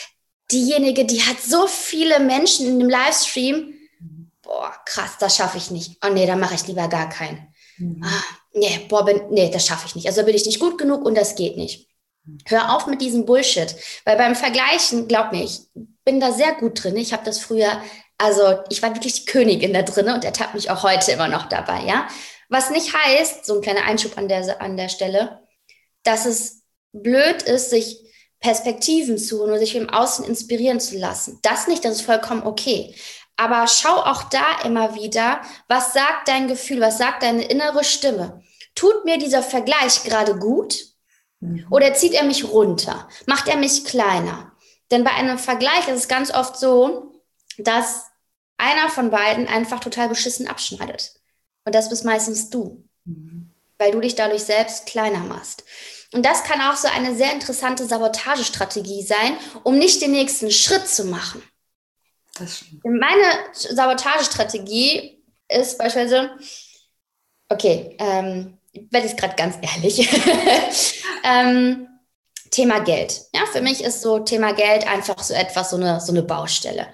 diejenige, 0.51 1.05
die 1.05 1.21
hat 1.21 1.41
so 1.41 1.67
viele 1.67 2.19
Menschen 2.19 2.67
in 2.67 2.79
dem 2.79 2.89
Livestream. 2.89 3.73
Boah, 4.41 4.73
krass, 4.85 5.17
das 5.19 5.35
schaffe 5.37 5.57
ich 5.57 5.71
nicht. 5.71 5.97
Oh 6.05 6.09
nee, 6.09 6.25
da 6.25 6.35
mache 6.35 6.55
ich 6.55 6.67
lieber 6.67 6.87
gar 6.87 7.09
keinen. 7.09 7.47
Mhm. 7.77 8.03
Ah, 8.03 8.23
nee, 8.53 8.85
boah, 8.89 9.05
bin, 9.05 9.21
nee, 9.31 9.49
das 9.49 9.65
schaffe 9.65 9.87
ich 9.87 9.95
nicht. 9.95 10.07
Also 10.07 10.23
bin 10.23 10.35
ich 10.35 10.45
nicht 10.45 10.59
gut 10.59 10.77
genug 10.77 11.05
und 11.05 11.15
das 11.15 11.35
geht 11.35 11.57
nicht. 11.57 11.87
Hör 12.45 12.75
auf 12.75 12.87
mit 12.87 13.01
diesem 13.01 13.25
Bullshit, 13.25 13.75
weil 14.05 14.17
beim 14.17 14.35
Vergleichen, 14.35 15.07
glaub 15.07 15.31
mir, 15.31 15.43
ich 15.43 15.61
bin 16.05 16.19
da 16.19 16.31
sehr 16.31 16.53
gut 16.53 16.81
drin. 16.81 16.95
Ich 16.95 17.11
habe 17.11 17.25
das 17.25 17.39
früher 17.39 17.81
also 18.17 18.59
ich 18.69 18.81
war 18.81 18.93
wirklich 18.93 19.25
die 19.25 19.25
Königin 19.25 19.73
da 19.73 19.81
drin 19.81 20.09
und 20.09 20.23
ertappt 20.23 20.53
mich 20.53 20.69
auch 20.69 20.83
heute 20.83 21.11
immer 21.11 21.27
noch 21.27 21.47
dabei, 21.47 21.81
ja. 21.85 22.07
Was 22.49 22.69
nicht 22.69 22.93
heißt, 22.93 23.45
so 23.45 23.55
ein 23.55 23.61
kleiner 23.61 23.83
Einschub 23.83 24.17
an 24.17 24.27
der, 24.27 24.61
an 24.61 24.77
der 24.77 24.89
Stelle, 24.89 25.41
dass 26.03 26.25
es 26.25 26.63
blöd 26.91 27.41
ist, 27.41 27.69
sich 27.69 27.99
Perspektiven 28.43 29.17
zu 29.17 29.39
holen 29.39 29.51
oder 29.51 29.59
sich 29.59 29.75
im 29.75 29.89
Außen 29.89 30.25
inspirieren 30.25 30.81
zu 30.81 30.97
lassen. 30.97 31.39
Das 31.43 31.67
nicht, 31.67 31.85
das 31.85 31.95
ist 31.95 32.01
vollkommen 32.01 32.43
okay. 32.43 32.93
Aber 33.37 33.65
schau 33.67 33.95
auch 33.95 34.23
da 34.23 34.61
immer 34.65 34.95
wieder, 34.95 35.41
was 35.69 35.93
sagt 35.93 36.27
dein 36.27 36.49
Gefühl, 36.49 36.81
was 36.81 36.97
sagt 36.97 37.23
deine 37.23 37.45
innere 37.45 37.85
Stimme? 37.85 38.43
Tut 38.75 39.05
mir 39.05 39.17
dieser 39.17 39.41
Vergleich 39.41 40.03
gerade 40.03 40.37
gut 40.37 40.77
mhm. 41.39 41.65
oder 41.71 41.93
zieht 41.93 42.13
er 42.13 42.25
mich 42.25 42.43
runter? 42.43 43.07
Macht 43.27 43.47
er 43.47 43.55
mich 43.55 43.85
kleiner? 43.85 44.51
Denn 44.91 45.05
bei 45.05 45.11
einem 45.11 45.39
Vergleich 45.39 45.87
ist 45.87 45.95
es 45.95 46.07
ganz 46.09 46.29
oft 46.29 46.57
so, 46.57 47.13
dass 47.57 48.07
einer 48.57 48.89
von 48.89 49.09
beiden 49.09 49.47
einfach 49.47 49.79
total 49.79 50.09
beschissen 50.09 50.47
abschneidet. 50.47 51.13
Und 51.63 51.73
das 51.73 51.89
bist 51.89 52.03
meistens 52.03 52.49
du, 52.49 52.83
mhm. 53.05 53.51
weil 53.77 53.91
du 53.91 54.01
dich 54.01 54.15
dadurch 54.15 54.43
selbst 54.43 54.85
kleiner 54.85 55.19
machst. 55.19 55.63
Und 56.13 56.25
das 56.25 56.43
kann 56.43 56.61
auch 56.61 56.75
so 56.75 56.87
eine 56.87 57.15
sehr 57.15 57.33
interessante 57.33 57.85
Sabotagestrategie 57.85 59.03
sein, 59.03 59.37
um 59.63 59.77
nicht 59.77 60.01
den 60.01 60.11
nächsten 60.11 60.51
Schritt 60.51 60.87
zu 60.87 61.05
machen. 61.05 61.41
Meine 62.83 63.23
Sabotagestrategie 63.53 65.23
ist 65.49 65.77
beispielsweise, 65.77 66.31
okay, 67.49 67.95
ähm, 67.99 68.57
werde 68.91 69.07
ich 69.07 69.17
gerade 69.17 69.35
ganz 69.35 69.55
ehrlich. 69.61 70.07
ähm, 71.23 71.87
Thema 72.51 72.79
Geld. 72.79 73.21
Ja, 73.33 73.45
für 73.51 73.61
mich 73.61 73.83
ist 73.83 74.01
so 74.01 74.19
Thema 74.19 74.53
Geld 74.53 74.87
einfach 74.87 75.21
so 75.21 75.33
etwas, 75.33 75.71
so 75.71 75.77
eine, 75.77 75.99
so 75.99 76.11
eine 76.11 76.21
Baustelle. 76.21 76.87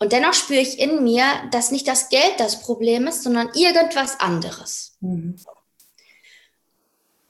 Und 0.00 0.12
dennoch 0.12 0.34
spüre 0.34 0.60
ich 0.60 0.78
in 0.78 1.02
mir, 1.02 1.24
dass 1.50 1.70
nicht 1.70 1.88
das 1.88 2.08
Geld 2.08 2.34
das 2.38 2.60
Problem 2.60 3.06
ist, 3.06 3.22
sondern 3.22 3.50
irgendwas 3.54 4.18
anderes. 4.20 4.96
Mhm. 5.00 5.36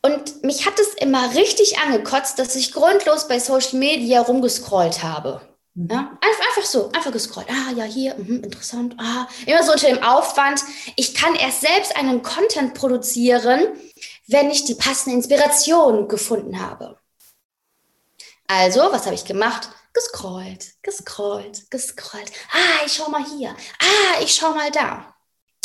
Und 0.08 0.42
mich 0.42 0.64
hat 0.66 0.78
es 0.78 0.94
immer 0.94 1.34
richtig 1.34 1.78
angekotzt, 1.78 2.38
dass 2.38 2.54
ich 2.56 2.72
grundlos 2.72 3.28
bei 3.28 3.38
Social 3.38 3.78
Media 3.78 4.20
rumgescrollt 4.22 5.02
habe. 5.02 5.40
Mhm. 5.74 5.88
Ja, 5.90 6.18
einfach, 6.20 6.46
einfach 6.48 6.70
so, 6.70 6.90
einfach 6.92 7.12
gescrollt. 7.12 7.46
Ah, 7.50 7.72
ja, 7.76 7.84
hier, 7.84 8.14
mh, 8.14 8.44
interessant. 8.44 8.96
Ah, 8.98 9.26
immer 9.46 9.62
so 9.62 9.72
unter 9.72 9.88
dem 9.88 10.02
Aufwand. 10.02 10.62
Ich 10.96 11.14
kann 11.14 11.34
erst 11.34 11.60
selbst 11.60 11.96
einen 11.96 12.22
Content 12.22 12.74
produzieren, 12.74 13.68
wenn 14.26 14.50
ich 14.50 14.64
die 14.64 14.74
passende 14.74 15.16
Inspiration 15.16 16.08
gefunden 16.08 16.60
habe. 16.60 16.98
Also, 18.46 18.80
was 18.90 19.04
habe 19.04 19.14
ich 19.14 19.24
gemacht? 19.24 19.68
gescrollt, 19.98 20.74
gescrollt, 20.82 21.70
gescrollt. 21.70 22.30
Ah, 22.52 22.84
ich 22.86 22.92
schau 22.92 23.10
mal 23.10 23.24
hier. 23.24 23.50
Ah, 23.80 24.22
ich 24.22 24.32
schau 24.34 24.52
mal 24.52 24.70
da. 24.70 25.14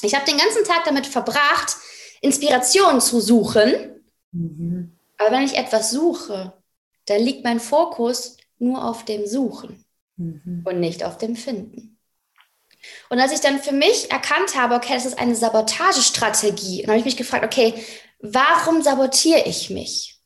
Ich 0.01 0.15
habe 0.15 0.25
den 0.25 0.37
ganzen 0.37 0.63
Tag 0.63 0.83
damit 0.85 1.05
verbracht, 1.05 1.77
Inspiration 2.21 2.99
zu 2.99 3.19
suchen. 3.19 3.92
Mhm. 4.33 4.97
Aber 5.17 5.31
wenn 5.31 5.45
ich 5.45 5.57
etwas 5.57 5.91
suche, 5.91 6.53
dann 7.05 7.21
liegt 7.21 7.43
mein 7.43 7.59
Fokus 7.59 8.37
nur 8.59 8.83
auf 8.87 9.05
dem 9.05 9.25
Suchen 9.25 9.85
mhm. 10.17 10.63
und 10.65 10.79
nicht 10.79 11.03
auf 11.03 11.17
dem 11.17 11.35
Finden. 11.35 11.99
Und 13.09 13.19
als 13.19 13.31
ich 13.31 13.39
dann 13.39 13.59
für 13.59 13.71
mich 13.71 14.11
erkannt 14.11 14.57
habe, 14.57 14.75
okay, 14.75 14.93
das 14.93 15.05
ist 15.05 15.17
eine 15.17 15.35
Sabotagestrategie, 15.35 16.81
dann 16.81 16.89
habe 16.89 16.99
ich 16.99 17.05
mich 17.05 17.17
gefragt, 17.17 17.45
okay, 17.45 17.73
warum 18.19 18.81
sabotiere 18.81 19.43
ich 19.45 19.69
mich? 19.69 20.19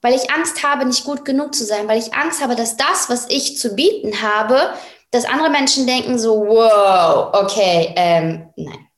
Weil 0.00 0.14
ich 0.14 0.30
Angst 0.30 0.62
habe, 0.62 0.86
nicht 0.86 1.04
gut 1.04 1.26
genug 1.26 1.54
zu 1.54 1.64
sein, 1.64 1.86
weil 1.86 1.98
ich 1.98 2.14
Angst 2.14 2.42
habe, 2.42 2.56
dass 2.56 2.78
das, 2.78 3.10
was 3.10 3.28
ich 3.28 3.58
zu 3.58 3.74
bieten 3.74 4.22
habe, 4.22 4.74
dass 5.10 5.26
andere 5.26 5.50
Menschen 5.50 5.86
denken 5.86 6.18
so, 6.18 6.46
wow, 6.46 7.34
okay, 7.34 7.92
ähm, 7.96 8.50
nein, 8.56 8.88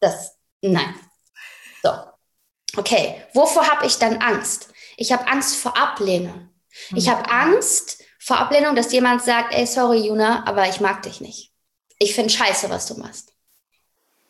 das, 0.00 0.36
nein. 0.60 0.94
Okay, 2.76 3.22
wovor 3.34 3.68
habe 3.68 3.86
ich 3.86 3.96
dann 3.96 4.18
Angst? 4.18 4.68
Ich 4.96 5.12
habe 5.12 5.26
Angst 5.26 5.56
vor 5.56 5.76
Ablehnung. 5.76 6.48
Ich 6.94 7.08
habe 7.08 7.22
mhm. 7.22 7.54
Angst 7.54 8.02
vor 8.18 8.38
Ablehnung, 8.38 8.76
dass 8.76 8.92
jemand 8.92 9.22
sagt, 9.22 9.54
ey, 9.54 9.66
sorry, 9.66 10.06
Juna, 10.06 10.46
aber 10.46 10.68
ich 10.68 10.80
mag 10.80 11.02
dich 11.02 11.20
nicht. 11.20 11.52
Ich 11.98 12.14
finde 12.14 12.30
scheiße, 12.30 12.70
was 12.70 12.86
du 12.86 12.94
machst. 12.94 13.32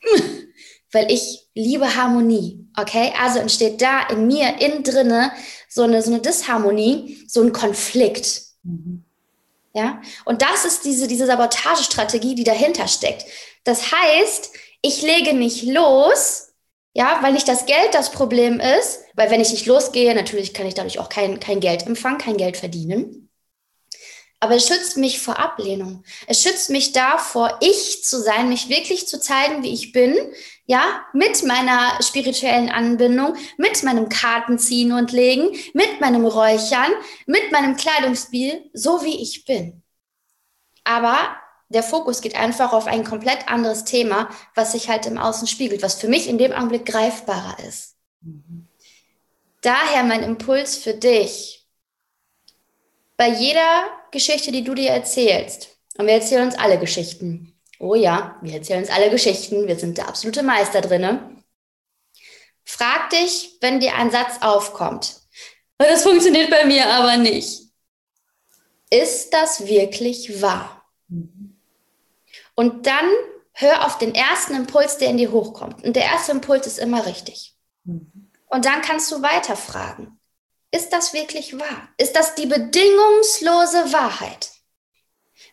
Weil 0.93 1.11
ich 1.11 1.49
liebe 1.55 1.95
Harmonie, 1.95 2.67
okay? 2.77 3.13
Also 3.21 3.39
entsteht 3.39 3.81
da 3.81 4.09
in 4.09 4.27
mir, 4.27 4.61
innen 4.61 4.83
drinne, 4.83 5.33
so 5.69 5.83
eine, 5.83 6.03
so 6.03 6.11
eine 6.11 6.21
Disharmonie, 6.21 7.25
so 7.29 7.43
ein 7.43 7.53
Konflikt. 7.53 8.43
Mhm. 8.63 9.05
Ja? 9.73 10.01
Und 10.25 10.43
das 10.43 10.65
ist 10.65 10.85
diese, 10.85 11.07
diese 11.07 11.27
Sabotagestrategie, 11.27 12.35
die 12.35 12.45
dahinter 12.45 12.89
steckt. 12.89 13.25
Das 13.65 13.93
heißt, 13.93 14.51
ich 14.83 15.03
lege 15.03 15.35
nicht 15.35 15.63
los, 15.65 16.50
ja, 16.93 17.19
weil 17.23 17.33
nicht 17.33 17.49
das 17.49 17.67
Geld 17.67 17.95
das 17.95 18.11
Problem 18.11 18.61
ist, 18.61 19.05
weil 19.15 19.31
wenn 19.31 19.41
ich 19.41 19.53
nicht 19.53 19.67
losgehe, 19.67 20.15
natürlich 20.15 20.55
kann 20.55 20.67
ich 20.67 20.75
dadurch 20.75 20.99
auch 20.99 21.09
kein, 21.09 21.39
kein 21.39 21.61
Geld 21.61 21.87
empfangen, 21.87 22.19
kein 22.19 22.37
Geld 22.37 22.57
verdienen. 22.57 23.31
Aber 24.43 24.57
es 24.57 24.67
schützt 24.67 24.97
mich 24.97 25.21
vor 25.21 25.39
Ablehnung. 25.39 26.03
Es 26.27 26.43
schützt 26.43 26.71
mich 26.71 26.93
davor, 26.93 27.59
ich 27.61 28.03
zu 28.05 28.21
sein, 28.21 28.49
mich 28.49 28.71
wirklich 28.71 29.07
zu 29.07 29.21
zeigen, 29.21 29.63
wie 29.63 29.73
ich 29.73 29.93
bin, 29.93 30.17
ja, 30.65 31.05
mit 31.13 31.45
meiner 31.45 32.01
spirituellen 32.03 32.71
Anbindung, 32.71 33.37
mit 33.59 33.83
meinem 33.83 34.09
Kartenziehen 34.09 34.93
und 34.93 35.13
Legen, 35.13 35.51
mit 35.75 36.01
meinem 36.01 36.25
Räuchern, 36.25 36.91
mit 37.27 37.53
meinem 37.53 37.77
Kleidungsspiel, 37.77 38.71
so 38.73 39.05
wie 39.05 39.21
ich 39.21 39.45
bin. 39.45 39.83
Aber 40.85 41.37
der 41.71 41.85
Fokus 41.85 42.21
geht 42.21 42.37
einfach 42.37 42.73
auf 42.73 42.87
ein 42.87 43.05
komplett 43.05 43.49
anderes 43.49 43.85
Thema, 43.85 44.29
was 44.55 44.73
sich 44.73 44.89
halt 44.89 45.07
im 45.07 45.19
Außen 45.19 45.47
spiegelt, 45.47 45.83
was 45.83 45.95
für 45.95 46.09
mich 46.09 46.29
in 46.29 46.37
dem 46.37 46.53
Augenblick 46.53 46.85
greifbarer 46.85 47.59
ist. 47.67 47.97
Mhm. 48.21 48.69
Daher 49.63 50.03
mein 50.03 50.23
Impuls 50.23 50.77
für 50.77 50.95
dich. 50.95 51.69
Bei 53.17 53.29
jeder 53.29 53.89
Geschichte, 54.11 54.51
die 54.51 54.65
du 54.65 54.75
dir 54.75 54.91
erzählst, 54.91 55.69
und 55.97 56.07
wir 56.07 56.15
erzählen 56.15 56.47
uns 56.47 56.59
alle 56.59 56.79
Geschichten. 56.79 57.55
Oh 57.79 57.95
ja, 57.95 58.37
wir 58.43 58.55
erzählen 58.55 58.81
uns 58.81 58.91
alle 58.91 59.11
Geschichten. 59.11 59.69
Wir 59.69 59.79
sind 59.79 59.99
der 59.99 60.09
absolute 60.09 60.43
Meister 60.43 60.81
drinne. 60.81 61.37
Frag 62.65 63.11
dich, 63.11 63.59
wenn 63.61 63.81
dir 63.81 63.95
ein 63.95 64.11
Satz 64.11 64.39
aufkommt. 64.41 65.21
Das 65.79 66.03
funktioniert 66.03 66.51
bei 66.51 66.65
mir 66.65 66.87
aber 66.87 67.17
nicht. 67.17 67.63
Ist 68.91 69.33
das 69.33 69.67
wirklich 69.67 70.43
wahr? 70.43 70.80
Und 72.61 72.87
dann 72.87 73.09
hör 73.55 73.87
auf 73.87 73.97
den 73.97 74.15
ersten 74.15 74.55
Impuls, 74.55 74.99
der 74.99 75.09
in 75.09 75.17
dir 75.17 75.33
hochkommt. 75.33 75.83
Und 75.83 75.97
der 75.97 76.05
erste 76.05 76.33
Impuls 76.33 76.67
ist 76.67 76.79
immer 76.79 77.07
richtig. 77.07 77.57
Mhm. 77.85 78.31
Und 78.51 78.67
dann 78.67 78.83
kannst 78.83 79.11
du 79.11 79.23
weiterfragen. 79.23 80.21
Ist 80.71 80.93
das 80.93 81.15
wirklich 81.15 81.59
wahr? 81.59 81.89
Ist 81.97 82.15
das 82.17 82.35
die 82.35 82.45
bedingungslose 82.45 83.95
Wahrheit? 83.95 84.51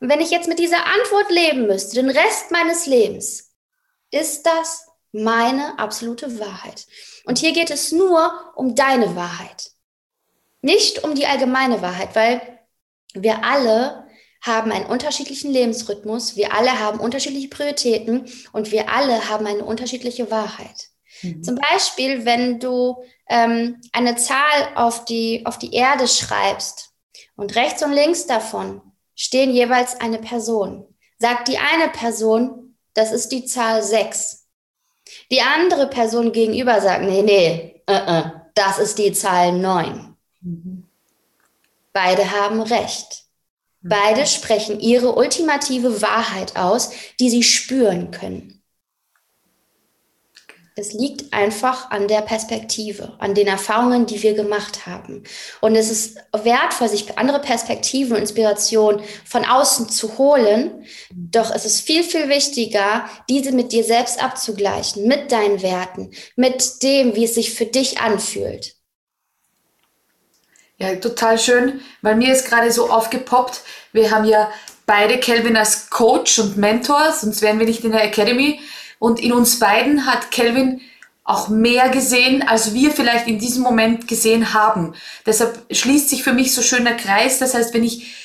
Und 0.01 0.09
wenn 0.09 0.19
ich 0.19 0.31
jetzt 0.31 0.49
mit 0.49 0.59
dieser 0.59 0.85
Antwort 0.85 1.31
leben 1.31 1.67
müsste, 1.67 1.95
den 1.95 2.09
Rest 2.09 2.51
meines 2.51 2.87
Lebens, 2.87 3.53
ist 4.11 4.45
das 4.45 4.85
meine 5.13 5.79
absolute 5.79 6.41
Wahrheit? 6.41 6.87
Und 7.23 7.37
hier 7.37 7.53
geht 7.53 7.71
es 7.71 7.93
nur 7.93 8.51
um 8.57 8.75
deine 8.75 9.15
Wahrheit. 9.15 9.71
Nicht 10.59 11.05
um 11.05 11.15
die 11.15 11.25
allgemeine 11.25 11.81
Wahrheit, 11.81 12.17
weil 12.17 12.59
wir 13.13 13.45
alle 13.45 14.06
haben 14.47 14.71
einen 14.71 14.85
unterschiedlichen 14.85 15.51
Lebensrhythmus, 15.51 16.35
wir 16.35 16.53
alle 16.53 16.79
haben 16.79 16.99
unterschiedliche 16.99 17.49
Prioritäten 17.49 18.25
und 18.53 18.71
wir 18.71 18.89
alle 18.89 19.29
haben 19.29 19.45
eine 19.45 19.63
unterschiedliche 19.63 20.31
Wahrheit. 20.31 20.89
Mhm. 21.21 21.43
Zum 21.43 21.55
Beispiel, 21.55 22.25
wenn 22.25 22.59
du 22.59 23.03
ähm, 23.29 23.81
eine 23.91 24.15
Zahl 24.15 24.69
auf 24.75 25.05
die, 25.05 25.45
auf 25.45 25.57
die 25.57 25.73
Erde 25.73 26.07
schreibst 26.07 26.91
und 27.35 27.55
rechts 27.55 27.83
und 27.83 27.93
links 27.93 28.25
davon 28.25 28.81
stehen 29.15 29.51
jeweils 29.51 29.99
eine 29.99 30.19
Person. 30.19 30.85
Sagt 31.19 31.47
die 31.47 31.57
eine 31.57 31.89
Person, 31.91 32.75
das 32.93 33.11
ist 33.11 33.31
die 33.31 33.45
Zahl 33.45 33.81
6. 33.83 34.45
Die 35.31 35.41
andere 35.41 35.87
Person 35.87 36.31
gegenüber 36.31 36.79
sagt, 36.81 37.03
nee, 37.03 37.21
nee, 37.21 37.81
uh 37.89 37.93
-uh, 37.93 38.31
das 38.53 38.79
ist 38.79 38.97
die 38.97 39.13
Zahl 39.13 39.53
9. 39.53 40.15
Mhm. 40.41 40.87
Beide 41.93 42.29
haben 42.29 42.61
recht. 42.61 43.26
Beide 43.89 44.27
sprechen 44.27 44.79
ihre 44.79 45.15
ultimative 45.15 46.01
Wahrheit 46.01 46.57
aus, 46.57 46.91
die 47.19 47.29
sie 47.29 47.43
spüren 47.43 48.11
können. 48.11 48.61
Es 50.79 50.93
liegt 50.93 51.33
einfach 51.33 51.89
an 51.89 52.07
der 52.07 52.21
Perspektive, 52.21 53.13
an 53.17 53.33
den 53.33 53.47
Erfahrungen, 53.47 54.05
die 54.05 54.21
wir 54.21 54.35
gemacht 54.35 54.85
haben. 54.85 55.23
Und 55.59 55.75
es 55.75 55.89
ist 55.89 56.17
wertvoll, 56.31 56.87
sich 56.87 57.17
andere 57.17 57.39
Perspektiven 57.39 58.13
und 58.13 58.21
Inspirationen 58.21 59.01
von 59.25 59.43
außen 59.43 59.89
zu 59.89 60.19
holen. 60.19 60.85
Doch 61.11 61.49
es 61.49 61.65
ist 61.65 61.81
viel, 61.81 62.03
viel 62.03 62.29
wichtiger, 62.29 63.09
diese 63.27 63.53
mit 63.53 63.71
dir 63.71 63.83
selbst 63.83 64.21
abzugleichen, 64.21 65.07
mit 65.07 65.31
deinen 65.31 65.63
Werten, 65.63 66.11
mit 66.35 66.83
dem, 66.83 67.15
wie 67.15 67.23
es 67.23 67.33
sich 67.33 67.53
für 67.55 67.65
dich 67.65 67.99
anfühlt. 67.99 68.76
Ja, 70.79 70.95
total 70.95 71.39
schön, 71.39 71.81
weil 72.03 72.15
mir 72.15 72.31
ist 72.31 72.47
gerade 72.47 72.71
so 72.71 72.91
aufgepoppt. 72.91 73.61
Wir 73.93 74.11
haben 74.11 74.25
ja 74.25 74.51
beide 74.85 75.19
Kelvin 75.19 75.57
als 75.57 75.89
Coach 75.89 76.37
und 76.37 76.55
Mentor, 76.57 77.13
sonst 77.13 77.41
wären 77.41 77.57
wir 77.57 77.65
nicht 77.65 77.83
in 77.83 77.93
der 77.93 78.03
Academy. 78.03 78.59
Und 78.99 79.19
in 79.19 79.33
uns 79.33 79.57
beiden 79.57 80.05
hat 80.05 80.29
Kelvin 80.29 80.81
auch 81.23 81.49
mehr 81.49 81.89
gesehen, 81.89 82.47
als 82.47 82.73
wir 82.75 82.91
vielleicht 82.91 83.27
in 83.27 83.39
diesem 83.39 83.63
Moment 83.63 84.07
gesehen 84.07 84.53
haben. 84.53 84.93
Deshalb 85.25 85.65
schließt 85.71 86.09
sich 86.09 86.23
für 86.23 86.33
mich 86.33 86.53
so 86.53 86.61
schön 86.61 86.85
der 86.85 86.95
Kreis. 86.95 87.39
Das 87.39 87.55
heißt, 87.55 87.73
wenn 87.73 87.83
ich 87.83 88.15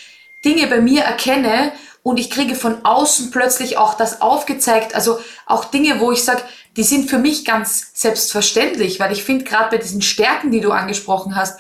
Dinge 0.45 0.67
bei 0.67 0.81
mir 0.81 1.03
erkenne 1.03 1.73
und 2.03 2.21
ich 2.21 2.31
kriege 2.31 2.55
von 2.55 2.85
außen 2.85 3.31
plötzlich 3.31 3.79
auch 3.79 3.95
das 3.95 4.21
aufgezeigt, 4.21 4.95
also 4.95 5.21
auch 5.47 5.65
Dinge, 5.65 6.01
wo 6.01 6.13
ich 6.13 6.23
sage, 6.23 6.43
die 6.77 6.85
sind 6.85 7.09
für 7.09 7.19
mich 7.19 7.47
ganz 7.47 7.93
selbstverständlich, 7.95 9.01
weil 9.01 9.13
ich 9.13 9.25
finde, 9.25 9.45
gerade 9.45 9.71
bei 9.71 9.83
diesen 9.83 10.03
Stärken, 10.03 10.51
die 10.51 10.61
du 10.61 10.71
angesprochen 10.71 11.35
hast, 11.35 11.59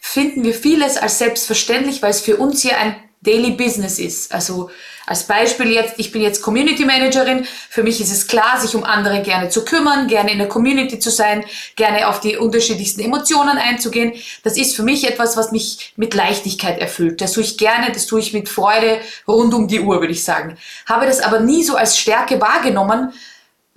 finden 0.00 0.44
wir 0.44 0.54
vieles 0.54 0.96
als 0.96 1.18
selbstverständlich, 1.18 2.02
weil 2.02 2.10
es 2.10 2.20
für 2.20 2.36
uns 2.36 2.62
hier 2.62 2.78
ein 2.78 2.96
Daily 3.20 3.50
Business 3.50 3.98
ist. 3.98 4.32
Also 4.32 4.70
als 5.06 5.24
Beispiel 5.24 5.72
jetzt, 5.72 5.94
ich 5.96 6.12
bin 6.12 6.20
jetzt 6.22 6.42
Community 6.42 6.84
Managerin. 6.84 7.46
Für 7.70 7.82
mich 7.82 8.00
ist 8.00 8.12
es 8.12 8.26
klar, 8.26 8.60
sich 8.60 8.74
um 8.74 8.84
andere 8.84 9.22
gerne 9.22 9.48
zu 9.48 9.64
kümmern, 9.64 10.06
gerne 10.06 10.30
in 10.30 10.38
der 10.38 10.48
Community 10.48 10.98
zu 10.98 11.10
sein, 11.10 11.44
gerne 11.76 12.08
auf 12.08 12.20
die 12.20 12.36
unterschiedlichsten 12.36 13.00
Emotionen 13.00 13.56
einzugehen. 13.56 14.12
Das 14.44 14.56
ist 14.56 14.76
für 14.76 14.82
mich 14.82 15.08
etwas, 15.08 15.36
was 15.36 15.50
mich 15.50 15.94
mit 15.96 16.14
Leichtigkeit 16.14 16.78
erfüllt. 16.78 17.20
Das 17.20 17.32
tue 17.32 17.42
ich 17.42 17.56
gerne, 17.56 17.90
das 17.90 18.06
tue 18.06 18.20
ich 18.20 18.34
mit 18.34 18.48
Freude 18.48 19.00
rund 19.26 19.54
um 19.54 19.66
die 19.66 19.80
Uhr, 19.80 20.00
würde 20.00 20.12
ich 20.12 20.22
sagen. 20.22 20.58
Habe 20.86 21.06
das 21.06 21.20
aber 21.20 21.40
nie 21.40 21.64
so 21.64 21.74
als 21.74 21.98
Stärke 21.98 22.40
wahrgenommen, 22.40 23.12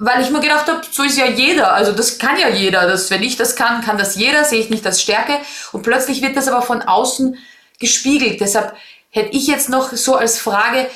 weil 0.03 0.23
ich 0.23 0.31
mir 0.31 0.39
gedacht 0.39 0.67
habe, 0.67 0.81
so 0.89 1.03
ist 1.03 1.19
ja 1.19 1.27
jeder, 1.27 1.73
also 1.73 1.91
das 1.91 2.17
kann 2.17 2.35
ja 2.39 2.49
jeder, 2.49 2.87
das, 2.87 3.11
wenn 3.11 3.21
ich 3.21 3.35
das 3.35 3.55
kann, 3.55 3.81
kann 3.81 3.99
das 3.99 4.15
jeder, 4.15 4.43
sehe 4.43 4.59
ich 4.59 4.71
nicht 4.71 4.83
als 4.83 4.99
Stärke. 4.99 5.33
Und 5.73 5.83
plötzlich 5.83 6.23
wird 6.23 6.35
das 6.35 6.47
aber 6.47 6.63
von 6.63 6.81
außen 6.81 7.37
gespiegelt. 7.79 8.41
Deshalb 8.41 8.75
hätte 9.11 9.37
ich 9.37 9.45
jetzt 9.45 9.69
noch 9.69 9.93
so 9.93 10.15
als 10.15 10.39
Frage, 10.39 10.89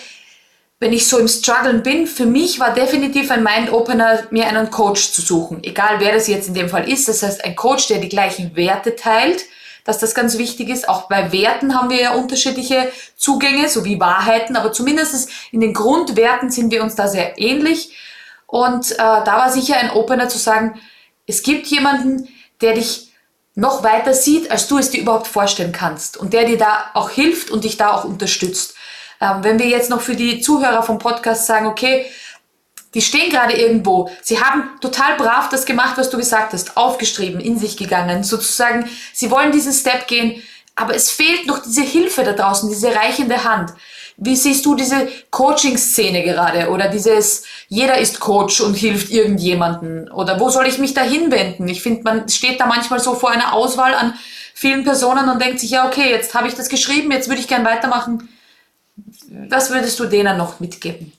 wenn 0.79 0.91
ich 0.91 1.07
so 1.07 1.19
im 1.19 1.27
Struggeln 1.27 1.83
bin, 1.83 2.07
für 2.07 2.25
mich 2.25 2.59
war 2.59 2.73
definitiv 2.73 3.29
ein 3.29 3.43
Mind-Opener, 3.43 4.23
mir 4.31 4.47
einen 4.47 4.71
Coach 4.71 5.11
zu 5.11 5.21
suchen, 5.21 5.63
egal 5.63 5.99
wer 5.99 6.13
das 6.13 6.27
jetzt 6.27 6.47
in 6.47 6.55
dem 6.55 6.67
Fall 6.67 6.89
ist, 6.89 7.07
das 7.07 7.21
heißt 7.21 7.45
ein 7.45 7.55
Coach, 7.55 7.87
der 7.87 7.99
die 7.99 8.09
gleichen 8.09 8.55
Werte 8.55 8.95
teilt, 8.95 9.43
dass 9.83 9.99
das 9.99 10.15
ganz 10.15 10.39
wichtig 10.39 10.69
ist. 10.69 10.89
Auch 10.89 11.07
bei 11.07 11.31
Werten 11.31 11.75
haben 11.75 11.91
wir 11.91 12.01
ja 12.01 12.13
unterschiedliche 12.15 12.91
Zugänge, 13.15 13.69
so 13.69 13.85
wie 13.85 13.99
Wahrheiten, 13.99 14.55
aber 14.55 14.73
zumindest 14.73 15.29
in 15.51 15.61
den 15.61 15.75
Grundwerten 15.75 16.49
sind 16.49 16.71
wir 16.71 16.81
uns 16.81 16.95
da 16.95 17.07
sehr 17.07 17.37
ähnlich 17.37 17.91
und 18.47 18.91
äh, 18.91 18.95
da 18.97 19.25
war 19.25 19.51
sicher 19.51 19.77
ein 19.77 19.91
Opener 19.91 20.29
zu 20.29 20.37
sagen, 20.37 20.79
es 21.27 21.43
gibt 21.43 21.67
jemanden, 21.67 22.27
der 22.61 22.73
dich 22.73 23.11
noch 23.55 23.83
weiter 23.83 24.13
sieht, 24.13 24.51
als 24.51 24.67
du 24.67 24.77
es 24.77 24.91
dir 24.91 25.01
überhaupt 25.01 25.27
vorstellen 25.27 25.71
kannst 25.71 26.17
und 26.17 26.33
der 26.33 26.45
dir 26.45 26.57
da 26.57 26.91
auch 26.93 27.09
hilft 27.09 27.49
und 27.49 27.63
dich 27.63 27.77
da 27.77 27.93
auch 27.93 28.03
unterstützt. 28.03 28.75
Ähm, 29.21 29.43
wenn 29.43 29.59
wir 29.59 29.67
jetzt 29.67 29.89
noch 29.89 30.01
für 30.01 30.15
die 30.15 30.41
Zuhörer 30.41 30.83
vom 30.83 30.99
Podcast 30.99 31.47
sagen, 31.47 31.67
okay, 31.67 32.05
die 32.93 33.01
stehen 33.01 33.29
gerade 33.29 33.53
irgendwo, 33.53 34.09
sie 34.21 34.41
haben 34.41 34.79
total 34.79 35.17
brav 35.17 35.49
das 35.49 35.65
gemacht, 35.65 35.97
was 35.97 36.09
du 36.09 36.17
gesagt 36.17 36.53
hast, 36.53 36.77
aufgeschrieben, 36.77 37.41
in 37.41 37.57
sich 37.57 37.75
gegangen, 37.75 38.23
sozusagen, 38.23 38.89
sie 39.13 39.31
wollen 39.31 39.51
diesen 39.51 39.73
Step 39.73 40.07
gehen, 40.07 40.41
aber 40.75 40.95
es 40.95 41.09
fehlt 41.09 41.47
noch 41.47 41.59
diese 41.59 41.81
Hilfe 41.81 42.23
da 42.23 42.33
draußen, 42.33 42.69
diese 42.69 42.93
reichende 42.93 43.43
Hand. 43.43 43.71
Wie 44.17 44.35
siehst 44.35 44.65
du 44.65 44.75
diese 44.75 45.07
Coaching-Szene 45.31 46.23
gerade 46.23 46.69
oder 46.69 46.87
dieses 46.87 47.43
jeder 47.67 47.97
ist 47.97 48.19
Coach 48.19 48.61
und 48.61 48.75
hilft 48.75 49.09
irgendjemanden 49.09 50.09
oder 50.09 50.39
wo 50.39 50.49
soll 50.49 50.67
ich 50.67 50.77
mich 50.77 50.93
da 50.93 51.01
hinwenden? 51.01 51.67
Ich 51.67 51.81
finde, 51.81 52.03
man 52.03 52.29
steht 52.29 52.59
da 52.59 52.65
manchmal 52.65 52.99
so 52.99 53.15
vor 53.15 53.31
einer 53.31 53.53
Auswahl 53.53 53.93
an 53.93 54.13
vielen 54.53 54.85
Personen 54.85 55.27
und 55.27 55.41
denkt 55.41 55.59
sich, 55.59 55.71
ja, 55.71 55.85
okay, 55.85 56.09
jetzt 56.09 56.33
habe 56.33 56.47
ich 56.47 56.55
das 56.55 56.69
geschrieben, 56.69 57.11
jetzt 57.11 57.27
würde 57.27 57.41
ich 57.41 57.47
gern 57.47 57.65
weitermachen. 57.65 58.29
Was 59.49 59.69
würdest 59.69 59.99
du 59.99 60.05
denen 60.05 60.37
noch 60.37 60.61
mitgeben? 60.61 61.11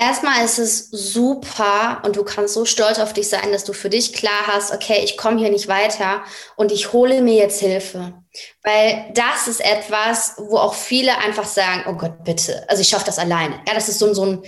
Erstmal 0.00 0.42
ist 0.46 0.58
es 0.58 0.88
super 0.90 2.00
und 2.06 2.16
du 2.16 2.24
kannst 2.24 2.54
so 2.54 2.64
stolz 2.64 2.98
auf 2.98 3.12
dich 3.12 3.28
sein, 3.28 3.52
dass 3.52 3.64
du 3.64 3.74
für 3.74 3.90
dich 3.90 4.14
klar 4.14 4.46
hast, 4.46 4.72
okay, 4.72 5.02
ich 5.04 5.18
komme 5.18 5.38
hier 5.38 5.50
nicht 5.50 5.68
weiter 5.68 6.24
und 6.56 6.72
ich 6.72 6.94
hole 6.94 7.20
mir 7.20 7.34
jetzt 7.34 7.60
Hilfe. 7.60 8.14
Weil 8.62 9.12
das 9.12 9.46
ist 9.46 9.60
etwas, 9.60 10.36
wo 10.38 10.56
auch 10.56 10.72
viele 10.72 11.18
einfach 11.18 11.44
sagen, 11.44 11.84
oh 11.86 11.98
Gott, 11.98 12.24
bitte, 12.24 12.66
also 12.70 12.80
ich 12.80 12.88
schaffe 12.88 13.04
das 13.04 13.18
alleine. 13.18 13.60
Ja, 13.68 13.74
das 13.74 13.90
ist 13.90 13.98
so, 13.98 14.14
so, 14.14 14.24
ein, 14.24 14.42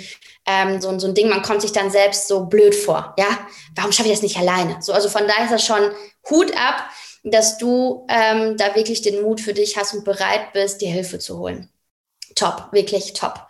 ähm, 0.47 0.81
so, 0.81 0.99
so 0.99 1.07
ein 1.07 1.15
Ding, 1.15 1.29
man 1.29 1.43
kommt 1.43 1.61
sich 1.61 1.73
dann 1.73 1.91
selbst 1.91 2.29
so 2.29 2.47
blöd 2.47 2.75
vor. 2.75 3.15
Ja, 3.19 3.47
warum 3.77 3.93
schaffe 3.93 4.09
ich 4.09 4.15
das 4.15 4.23
nicht 4.23 4.39
alleine? 4.39 4.81
So, 4.81 4.95
also 4.95 5.11
von 5.11 5.29
daher 5.29 5.45
ist 5.45 5.53
das 5.53 5.67
schon 5.67 5.91
Hut 6.31 6.51
ab, 6.57 6.89
dass 7.25 7.59
du 7.59 8.07
ähm, 8.09 8.57
da 8.57 8.75
wirklich 8.75 9.03
den 9.03 9.21
Mut 9.21 9.43
für 9.43 9.53
dich 9.53 9.77
hast 9.77 9.93
und 9.93 10.05
bereit 10.05 10.55
bist, 10.55 10.81
dir 10.81 10.89
Hilfe 10.89 11.19
zu 11.19 11.39
holen. 11.39 11.69
Top, 12.37 12.69
wirklich 12.73 13.13
top. 13.13 13.49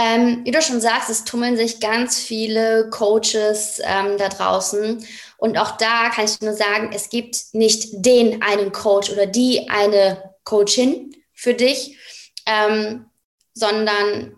Ähm, 0.00 0.44
wie 0.44 0.52
du 0.52 0.62
schon 0.62 0.80
sagst, 0.80 1.10
es 1.10 1.24
tummeln 1.24 1.56
sich 1.56 1.80
ganz 1.80 2.20
viele 2.20 2.88
Coaches 2.90 3.80
ähm, 3.82 4.16
da 4.16 4.28
draußen. 4.28 5.04
Und 5.38 5.58
auch 5.58 5.72
da 5.72 6.08
kann 6.10 6.24
ich 6.24 6.40
nur 6.40 6.54
sagen, 6.54 6.90
es 6.94 7.10
gibt 7.10 7.52
nicht 7.52 7.88
den 7.92 8.40
einen 8.40 8.70
Coach 8.70 9.10
oder 9.10 9.26
die 9.26 9.68
eine 9.68 10.34
Coachin 10.44 11.16
für 11.34 11.52
dich, 11.52 11.98
ähm, 12.46 13.06
sondern 13.54 14.36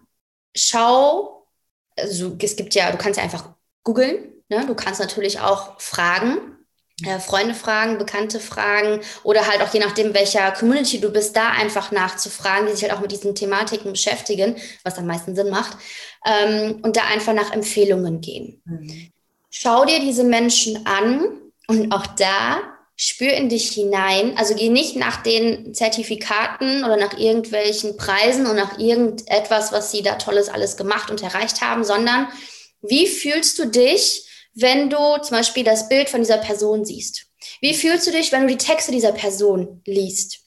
schau, 0.57 1.47
also 1.95 2.35
es 2.41 2.57
gibt 2.57 2.75
ja, 2.75 2.91
du 2.91 2.97
kannst 2.97 3.19
ja 3.19 3.23
einfach 3.23 3.51
googeln, 3.85 4.33
ne? 4.49 4.65
du 4.67 4.75
kannst 4.75 4.99
natürlich 4.99 5.41
auch 5.41 5.79
fragen, 5.79 6.57
Freunde 7.21 7.55
fragen, 7.55 7.99
Bekannte 7.99 8.41
fragen 8.41 9.01
oder 9.23 9.47
halt 9.47 9.63
auch 9.63 9.73
je 9.73 9.81
nachdem, 9.81 10.15
welcher 10.15 10.51
Community 10.53 11.01
du 11.01 11.11
bist, 11.11 11.37
da 11.37 11.51
einfach 11.51 11.93
nachzufragen, 11.93 12.67
die 12.67 12.73
sich 12.73 12.83
halt 12.83 12.93
auch 12.93 13.01
mit 13.01 13.13
diesen 13.13 13.35
Thematiken 13.35 13.93
beschäftigen, 13.93 14.57
was 14.85 14.99
am 14.99 15.07
meisten 15.07 15.35
Sinn 15.35 15.51
macht, 15.51 15.77
ähm, 16.27 16.81
und 16.83 16.97
da 16.97 17.03
einfach 17.05 17.33
nach 17.33 17.53
Empfehlungen 17.53 18.21
gehen. 18.21 18.61
Mhm. 18.65 19.11
Schau 19.51 19.85
dir 19.85 20.01
diese 20.01 20.25
Menschen 20.25 20.87
an 20.87 21.41
und 21.67 21.93
auch 21.93 22.07
da 22.07 22.61
spür 22.97 23.33
in 23.33 23.49
dich 23.49 23.71
hinein. 23.71 24.37
Also 24.37 24.55
geh 24.55 24.69
nicht 24.69 24.95
nach 24.95 25.23
den 25.23 25.73
Zertifikaten 25.75 26.85
oder 26.85 26.99
nach 26.99 27.17
irgendwelchen 27.17 27.97
Preisen 27.97 28.47
und 28.47 28.57
nach 28.57 28.79
irgendetwas, 28.79 29.73
was 29.73 29.91
sie 29.91 30.03
da 30.03 30.17
tolles 30.17 30.51
alles 30.51 30.77
gemacht 30.77 31.11
und 31.11 31.23
erreicht 31.23 31.63
haben, 31.63 31.83
sondern 31.83 32.29
wie 32.83 33.07
fühlst 33.07 33.59
du 33.59 33.67
dich, 33.67 34.27
wenn 34.55 34.91
du 34.91 34.97
zum 35.23 35.37
Beispiel 35.37 35.65
das 35.65 35.89
Bild 35.89 36.09
von 36.09 36.21
dieser 36.21 36.39
Person 36.39 36.85
siehst? 36.85 37.27
Wie 37.61 37.75
fühlst 37.75 38.07
du 38.07 38.11
dich, 38.11 38.33
wenn 38.33 38.43
du 38.43 38.49
die 38.49 38.59
Texte 38.59 38.93
dieser 38.93 39.13
Person 39.13 39.83
liest? 39.87 40.41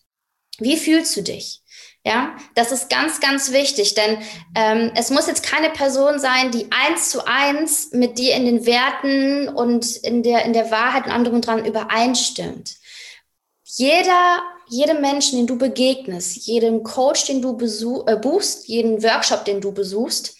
Wie 0.59 0.77
fühlst 0.77 1.15
du 1.15 1.21
dich? 1.21 1.61
Ja, 2.05 2.35
das 2.55 2.73
ist 2.73 2.89
ganz, 2.89 3.21
ganz 3.21 3.53
wichtig, 3.53 3.93
denn 3.93 4.17
ähm, 4.55 4.91
es 4.93 5.09
muss 5.09 5.27
jetzt 5.27 5.41
keine 5.41 5.69
Person 5.69 6.19
sein, 6.19 6.51
die 6.51 6.67
eins 6.69 7.09
zu 7.09 7.25
eins 7.25 7.91
mit 7.93 8.17
dir 8.17 8.35
in 8.35 8.45
den 8.45 8.65
Werten 8.65 9.47
und 9.47 9.95
in 9.97 10.21
der, 10.21 10.43
in 10.43 10.51
der 10.51 10.69
Wahrheit 10.69 11.05
und 11.05 11.13
anderem 11.13 11.39
dran 11.39 11.65
übereinstimmt. 11.65 12.75
Jeder, 13.63 14.41
jedem 14.67 14.99
Menschen, 14.99 15.37
den 15.37 15.47
du 15.47 15.57
begegnest, 15.57 16.45
jedem 16.45 16.83
Coach, 16.83 17.25
den 17.25 17.41
du 17.41 17.55
besuch, 17.55 18.05
äh, 18.07 18.17
buchst, 18.17 18.67
jeden 18.67 19.01
Workshop, 19.01 19.45
den 19.45 19.61
du 19.61 19.71
besuchst, 19.71 20.35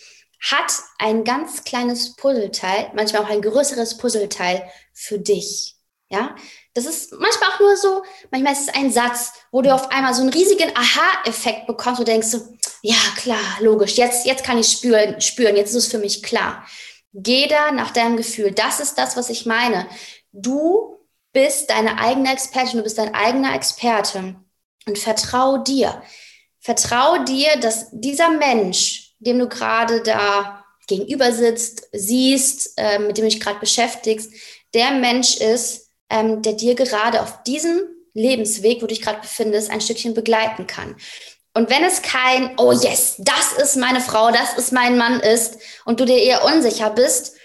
hat 0.51 0.73
ein 0.99 1.23
ganz 1.23 1.63
kleines 1.63 2.15
Puzzleteil, 2.15 2.91
manchmal 2.93 3.23
auch 3.23 3.29
ein 3.29 3.41
größeres 3.41 3.97
Puzzleteil 3.97 4.69
für 4.93 5.19
dich. 5.19 5.75
Ja, 6.10 6.36
das 6.75 6.86
ist 6.86 7.12
manchmal 7.13 7.49
auch 7.49 7.60
nur 7.60 7.75
so, 7.75 8.03
manchmal 8.29 8.53
ist 8.53 8.67
es 8.67 8.75
ein 8.75 8.91
Satz, 8.91 9.34
wo 9.51 9.62
du 9.62 9.73
auf 9.73 9.89
einmal 9.89 10.13
so 10.13 10.21
einen 10.21 10.29
riesigen 10.29 10.69
Aha-Effekt 10.75 11.65
bekommst 11.65 11.99
und 11.99 12.08
denkst 12.08 12.27
so, 12.27 12.56
ja, 12.82 12.95
klar, 13.17 13.58
logisch, 13.62 13.95
jetzt, 13.95 14.25
jetzt 14.25 14.43
kann 14.43 14.60
ich 14.60 14.67
spüren, 14.67 15.19
spüren, 15.21 15.56
jetzt 15.56 15.69
ist 15.69 15.86
es 15.86 15.91
für 15.91 15.97
mich 15.97 16.21
klar. 16.21 16.67
Geh 17.13 17.47
da 17.47 17.71
nach 17.71 17.91
deinem 17.91 18.17
Gefühl. 18.17 18.51
Das 18.51 18.79
ist 18.79 18.97
das, 18.97 19.15
was 19.15 19.29
ich 19.29 19.45
meine. 19.45 19.88
Du 20.32 20.99
bist 21.32 21.69
deine 21.69 21.99
eigene 21.99 22.32
Expertin, 22.32 22.77
du 22.77 22.84
bist 22.84 22.97
dein 22.97 23.13
eigener 23.13 23.56
Experte 23.56 24.36
und 24.86 24.97
vertrau 24.97 25.60
dir. 25.60 26.01
Vertrau 26.60 27.23
dir, 27.23 27.58
dass 27.58 27.88
dieser 27.91 28.29
Mensch, 28.29 29.02
dem 29.25 29.39
du 29.39 29.47
gerade 29.47 30.01
da 30.01 30.63
gegenüber 30.88 31.31
sitzt, 31.31 31.88
siehst, 31.91 32.73
äh, 32.77 32.99
mit 32.99 33.17
dem 33.17 33.23
du 33.23 33.29
dich 33.29 33.39
gerade 33.39 33.59
beschäftigst, 33.59 34.31
der 34.73 34.91
Mensch 34.91 35.38
ist, 35.38 35.89
ähm, 36.09 36.41
der 36.41 36.53
dir 36.53 36.75
gerade 36.75 37.21
auf 37.21 37.43
diesem 37.43 37.81
Lebensweg, 38.13 38.77
wo 38.77 38.81
du 38.81 38.88
dich 38.88 39.01
gerade 39.01 39.21
befindest, 39.21 39.71
ein 39.71 39.81
Stückchen 39.81 40.13
begleiten 40.13 40.67
kann. 40.67 40.95
Und 41.55 41.69
wenn 41.69 41.83
es 41.83 42.01
kein, 42.01 42.55
oh 42.57 42.71
yes, 42.71 43.15
das 43.19 43.53
ist 43.53 43.75
meine 43.75 44.01
Frau, 44.01 44.31
das 44.31 44.55
ist 44.57 44.71
mein 44.71 44.97
Mann 44.97 45.19
ist 45.19 45.57
und 45.86 45.99
du 45.99 46.05
dir 46.05 46.17
eher 46.17 46.43
unsicher 46.45 46.89
bist, 46.89 47.36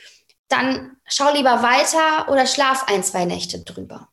dann 0.49 0.97
schau 1.07 1.33
lieber 1.33 1.63
weiter 1.63 2.31
oder 2.31 2.47
schlaf 2.47 2.85
ein, 2.89 3.03
zwei 3.03 3.27
Nächte 3.27 3.61
drüber. 3.61 4.09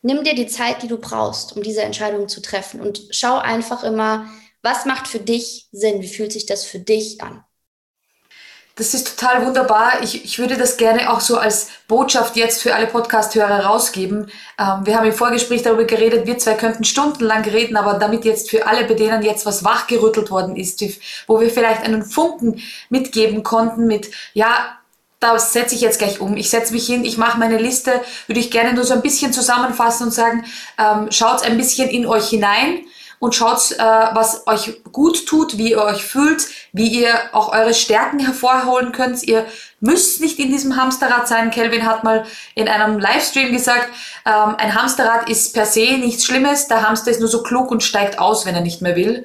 Nimm 0.00 0.24
dir 0.24 0.34
die 0.34 0.46
Zeit, 0.46 0.82
die 0.82 0.88
du 0.88 0.96
brauchst, 0.96 1.54
um 1.54 1.62
diese 1.62 1.82
Entscheidung 1.82 2.28
zu 2.28 2.40
treffen 2.40 2.80
und 2.80 3.02
schau 3.10 3.36
einfach 3.36 3.84
immer, 3.84 4.30
was 4.68 4.84
macht 4.84 5.08
für 5.08 5.18
dich 5.18 5.66
Sinn? 5.72 6.02
Wie 6.02 6.08
fühlt 6.08 6.32
sich 6.32 6.44
das 6.44 6.64
für 6.64 6.78
dich 6.78 7.22
an? 7.22 7.42
Das 8.76 8.94
ist 8.94 9.18
total 9.18 9.44
wunderbar. 9.44 10.02
Ich, 10.02 10.24
ich 10.24 10.38
würde 10.38 10.56
das 10.56 10.76
gerne 10.76 11.10
auch 11.10 11.20
so 11.20 11.36
als 11.36 11.68
Botschaft 11.88 12.36
jetzt 12.36 12.62
für 12.62 12.74
alle 12.74 12.86
Podcast-Hörer 12.86 13.64
rausgeben. 13.64 14.30
Ähm, 14.58 14.86
wir 14.86 14.96
haben 14.96 15.06
im 15.06 15.12
Vorgespräch 15.12 15.62
darüber 15.62 15.84
geredet, 15.84 16.26
wir 16.26 16.38
zwei 16.38 16.54
könnten 16.54 16.84
stundenlang 16.84 17.42
reden, 17.42 17.76
aber 17.76 17.94
damit 17.94 18.24
jetzt 18.24 18.50
für 18.50 18.66
alle, 18.66 18.84
bei 18.84 18.94
denen 18.94 19.22
jetzt 19.22 19.46
was 19.46 19.64
wachgerüttelt 19.64 20.30
worden 20.30 20.54
ist, 20.54 20.84
wo 21.26 21.40
wir 21.40 21.50
vielleicht 21.50 21.82
einen 21.82 22.04
Funken 22.04 22.62
mitgeben 22.88 23.42
konnten 23.42 23.86
mit, 23.86 24.10
ja, 24.34 24.78
da 25.18 25.36
setze 25.40 25.74
ich 25.74 25.80
jetzt 25.80 25.98
gleich 25.98 26.20
um. 26.20 26.36
Ich 26.36 26.50
setze 26.50 26.72
mich 26.72 26.86
hin, 26.86 27.04
ich 27.04 27.16
mache 27.16 27.40
meine 27.40 27.58
Liste, 27.58 28.02
würde 28.28 28.38
ich 28.38 28.52
gerne 28.52 28.74
nur 28.74 28.84
so 28.84 28.94
ein 28.94 29.02
bisschen 29.02 29.32
zusammenfassen 29.32 30.06
und 30.06 30.12
sagen, 30.12 30.44
ähm, 30.78 31.10
schaut 31.10 31.42
ein 31.42 31.56
bisschen 31.56 31.88
in 31.88 32.06
euch 32.06 32.28
hinein 32.28 32.84
und 33.18 33.34
schaut, 33.34 33.72
äh, 33.72 33.78
was 33.78 34.46
euch 34.46 34.82
gut 34.92 35.26
tut, 35.26 35.58
wie 35.58 35.70
ihr 35.72 35.82
euch 35.82 36.04
fühlt, 36.04 36.46
wie 36.72 36.88
ihr 36.88 37.14
auch 37.32 37.52
eure 37.52 37.74
Stärken 37.74 38.18
hervorholen 38.18 38.92
könnt. 38.92 39.22
Ihr 39.22 39.46
müsst 39.80 40.20
nicht 40.20 40.38
in 40.38 40.50
diesem 40.50 40.76
Hamsterrad 40.76 41.26
sein. 41.26 41.50
Kelvin 41.50 41.86
hat 41.86 42.04
mal 42.04 42.24
in 42.54 42.68
einem 42.68 42.98
Livestream 42.98 43.52
gesagt, 43.52 43.88
ähm, 44.24 44.54
ein 44.58 44.74
Hamsterrad 44.74 45.28
ist 45.28 45.54
per 45.54 45.66
se 45.66 45.98
nichts 45.98 46.24
Schlimmes. 46.24 46.68
Der 46.68 46.86
Hamster 46.86 47.10
ist 47.10 47.20
nur 47.20 47.28
so 47.28 47.42
klug 47.42 47.70
und 47.70 47.82
steigt 47.82 48.18
aus, 48.18 48.46
wenn 48.46 48.54
er 48.54 48.60
nicht 48.60 48.82
mehr 48.82 48.96
will. 48.96 49.24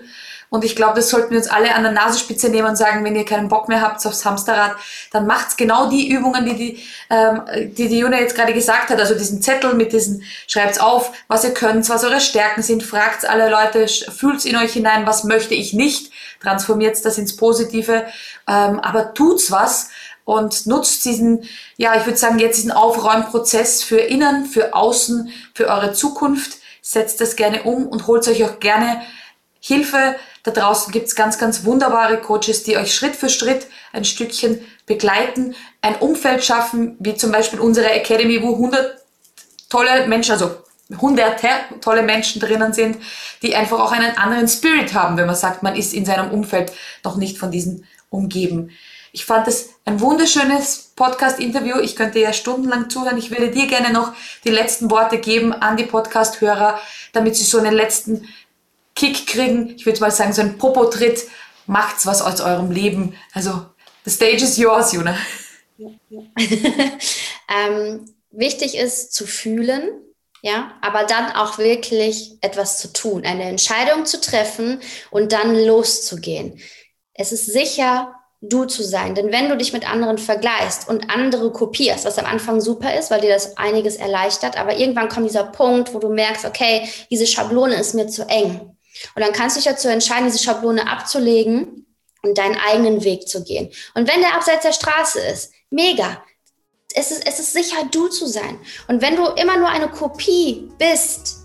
Und 0.54 0.63
ich 0.63 0.76
glaube, 0.76 0.98
das 0.98 1.10
sollten 1.10 1.32
wir 1.32 1.39
uns 1.39 1.48
alle 1.48 1.74
an 1.74 1.82
der 1.82 1.92
Nasenspitze 1.92 2.48
nehmen 2.48 2.68
und 2.68 2.76
sagen, 2.76 3.04
wenn 3.04 3.16
ihr 3.16 3.26
keinen 3.26 3.48
Bock 3.48 3.70
mehr 3.70 3.82
habt 3.82 4.06
aufs 4.06 4.24
Hamsterrad, 4.24 4.76
dann 5.10 5.26
macht's 5.26 5.58
genau 5.58 5.89
die 5.89 6.08
Übungen, 6.08 6.46
die 6.46 6.56
die, 6.56 6.84
ähm, 7.10 7.42
die, 7.76 7.88
die 7.88 7.98
Juna 7.98 8.20
jetzt 8.20 8.36
gerade 8.36 8.54
gesagt 8.54 8.92
hat. 8.92 9.00
Also 9.00 9.16
diesen 9.16 9.42
Zettel 9.42 9.74
mit 9.74 9.94
diesen, 9.94 10.22
schreibt's 10.46 10.80
auf, 10.80 11.12
was 11.28 11.44
ihr 11.44 11.56
könnt, 11.56 11.89
was 11.89 12.04
eure 12.04 12.22
Stärken 12.22 12.62
sind, 12.62 12.84
fragt 12.84 13.28
alle 13.28 13.50
Leute, 13.50 13.88
fühlt's 13.88 14.46
in 14.46 14.56
euch 14.56 14.74
hinein, 14.74 15.08
was 15.08 15.24
möchte 15.24 15.56
ich 15.56 15.74
nicht, 15.74 16.12
transformiert's 16.39 17.02
das 17.02 17.18
ins 17.18 17.36
Positive, 17.36 18.06
ähm, 18.48 18.80
aber 18.80 19.16
tut's 19.16 19.50
was 19.50 19.89
und 20.24 20.68
nutzt 20.68 21.04
diesen, 21.04 21.50
ja, 21.78 21.96
ich 21.98 22.06
würde 22.06 22.20
sagen, 22.20 22.38
jetzt 22.38 22.58
diesen 22.58 22.72
Aufräumprozess 22.72 23.82
für 23.82 23.98
innen, 23.98 24.46
für 24.46 24.76
außen, 24.76 25.34
für 25.56 25.66
eure 25.66 25.94
Zukunft. 25.94 26.60
Setzt 26.84 27.22
das 27.22 27.36
gerne 27.36 27.63
um 27.63 27.88
und 27.88 28.06
holt 28.06 28.28
euch 28.28 28.44
auch 28.44 28.60
gerne 28.60 29.02
Hilfe. 29.60 30.16
Da 30.43 30.51
draußen 30.51 30.91
gibt's 30.91 31.15
ganz, 31.15 31.38
ganz 31.38 31.63
wunderbare 31.63 32.17
Coaches, 32.17 32.63
die 32.63 32.77
euch 32.77 32.93
Schritt 32.93 33.15
für 33.15 33.29
Schritt 33.29 33.67
ein 33.93 34.03
Stückchen 34.03 34.60
begleiten, 34.86 35.56
ein 35.82 35.95
Umfeld 35.95 36.43
schaffen, 36.43 36.97
wie 36.99 37.15
zum 37.15 37.32
Beispiel 37.32 37.60
unsere 37.60 37.91
Academy, 37.91 38.41
wo 38.43 38.53
100 38.53 39.01
tolle 39.69 40.08
Menschen, 40.08 40.34
also 40.34 40.51
hunderte 40.99 41.47
tolle 41.82 42.03
Menschen 42.03 42.41
drinnen 42.41 42.73
sind, 42.73 42.97
die 43.41 43.56
einfach 43.56 43.79
auch 43.79 43.91
einen 43.91 44.17
anderen 44.17 44.47
Spirit 44.47 44.93
haben, 44.93 45.17
wenn 45.17 45.25
man 45.25 45.36
sagt, 45.36 45.63
man 45.63 45.75
ist 45.75 45.93
in 45.93 46.06
seinem 46.06 46.32
Umfeld 46.32 46.71
noch 47.03 47.15
nicht 47.15 47.38
von 47.38 47.51
diesen 47.51 47.86
umgeben. 48.10 48.71
Ich 49.15 49.25
fand 49.25 49.47
es 49.47 49.69
ein 49.86 50.01
wunderschönes 50.01 50.91
Podcast-Interview. 50.95 51.77
Ich 51.79 51.95
könnte 51.95 52.19
ja 52.19 52.34
stundenlang 52.34 52.89
zuhören. 52.89 53.17
Ich 53.17 53.29
würde 53.29 53.51
dir 53.51 53.67
gerne 53.67 53.93
noch 53.93 54.13
die 54.43 54.49
letzten 54.49 54.89
Worte 54.89 55.19
geben 55.19 55.53
an 55.53 55.77
die 55.77 55.84
Podcast-Hörer, 55.84 56.79
damit 57.12 57.36
sie 57.36 57.43
so 57.43 57.60
einen 57.60 57.73
letzten 57.73 58.27
Kick 59.04 59.28
kriegen. 59.28 59.76
Ich 59.76 59.86
würde 59.86 60.00
mal 60.00 60.12
sagen, 60.12 60.32
so 60.32 60.42
einen 60.42 60.58
Popo-Tritt. 60.58 61.26
Macht's 61.66 62.06
was 62.06 62.22
aus 62.22 62.39
eurem 62.39 62.72
Leben. 62.72 63.18
Also, 63.34 63.66
the 64.06 64.12
stage 64.12 64.42
is 64.44 64.56
yours, 64.58 64.94
Juna. 64.94 65.18
ähm, 65.78 68.06
wichtig 68.32 68.78
ist 68.78 69.13
zu 69.13 69.28
fühlen, 69.28 69.89
ja, 70.42 70.72
aber 70.82 71.04
dann 71.04 71.34
auch 71.34 71.58
wirklich 71.58 72.38
etwas 72.39 72.78
zu 72.78 72.94
tun, 72.94 73.26
eine 73.26 73.44
Entscheidung 73.44 74.06
zu 74.06 74.22
treffen 74.22 74.80
und 75.12 75.34
dann 75.34 75.54
loszugehen. 75.54 76.62
Es 77.13 77.34
ist 77.34 77.48
sicher, 77.48 78.16
du 78.42 78.63
zu 78.66 78.84
sein, 78.84 79.16
denn 79.16 79.34
wenn 79.34 79.50
du 79.50 79.58
dich 79.58 79.74
mit 79.74 79.89
anderen 79.89 80.18
vergleichst 80.18 80.88
und 80.88 81.10
andere 81.10 81.52
kopierst, 81.52 82.06
was 82.06 82.20
am 82.20 82.26
Anfang 82.26 82.62
super 82.62 82.98
ist, 82.98 83.12
weil 83.12 83.20
dir 83.22 83.34
das 83.34 83.58
einiges 83.58 83.98
erleichtert, 83.98 84.58
aber 84.58 84.78
irgendwann 84.78 85.10
kommt 85.10 85.28
dieser 85.28 85.46
Punkt, 85.46 85.94
wo 85.94 86.00
du 86.00 86.08
merkst, 86.10 86.46
okay, 86.46 86.88
diese 87.10 87.28
Schablone 87.28 87.76
ist 87.76 87.96
mir 87.96 88.08
zu 88.08 88.30
eng. 88.30 88.74
Und 89.15 89.23
dann 89.23 89.34
kannst 89.34 89.56
du 89.56 89.62
dich 89.62 89.69
dazu 89.69 89.88
entscheiden, 89.88 90.25
diese 90.25 90.43
Schablone 90.43 90.89
abzulegen 90.89 91.86
und 92.21 92.38
deinen 92.38 92.58
eigenen 92.58 93.03
Weg 93.03 93.27
zu 93.27 93.43
gehen. 93.43 93.71
Und 93.95 94.08
wenn 94.08 94.21
der 94.21 94.36
abseits 94.36 94.63
der 94.63 94.73
Straße 94.73 95.19
ist, 95.19 95.51
mega 95.69 96.23
es 96.93 97.12
ist, 97.12 97.27
es 97.27 97.39
ist 97.39 97.53
sicher, 97.53 97.86
du 97.91 98.08
zu 98.08 98.27
sein. 98.27 98.60
Und 98.88 99.01
wenn 99.01 99.15
du 99.15 99.25
immer 99.25 99.58
nur 99.58 99.69
eine 99.69 99.89
Kopie 99.89 100.69
bist, 100.77 101.38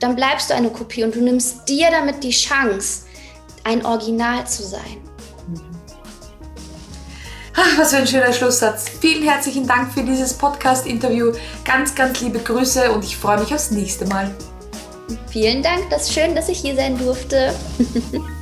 dann 0.00 0.16
bleibst 0.16 0.50
du 0.50 0.54
eine 0.54 0.70
Kopie 0.70 1.04
und 1.04 1.14
du 1.14 1.20
nimmst 1.20 1.68
dir 1.68 1.90
damit 1.90 2.22
die 2.22 2.30
Chance, 2.30 3.06
ein 3.64 3.84
Original 3.84 4.46
zu 4.46 4.62
sein. 4.62 5.02
Ach, 7.54 7.78
was 7.78 7.90
für 7.90 7.96
ein 7.96 8.06
schöner 8.06 8.32
Schlusssatz. 8.32 8.88
Vielen 9.00 9.24
herzlichen 9.24 9.66
Dank 9.66 9.92
für 9.92 10.04
dieses 10.04 10.32
Podcast-Interview. 10.34 11.32
Ganz, 11.64 11.94
ganz 11.94 12.20
liebe 12.20 12.38
Grüße 12.38 12.92
und 12.92 13.04
ich 13.04 13.16
freue 13.16 13.40
mich 13.40 13.52
aufs 13.52 13.72
nächste 13.72 14.06
Mal. 14.06 14.32
Vielen 15.28 15.62
Dank, 15.62 15.90
das 15.90 16.08
ist 16.08 16.14
schön, 16.14 16.34
dass 16.34 16.48
ich 16.48 16.58
hier 16.58 16.74
sein 16.74 16.98
durfte. 16.98 17.54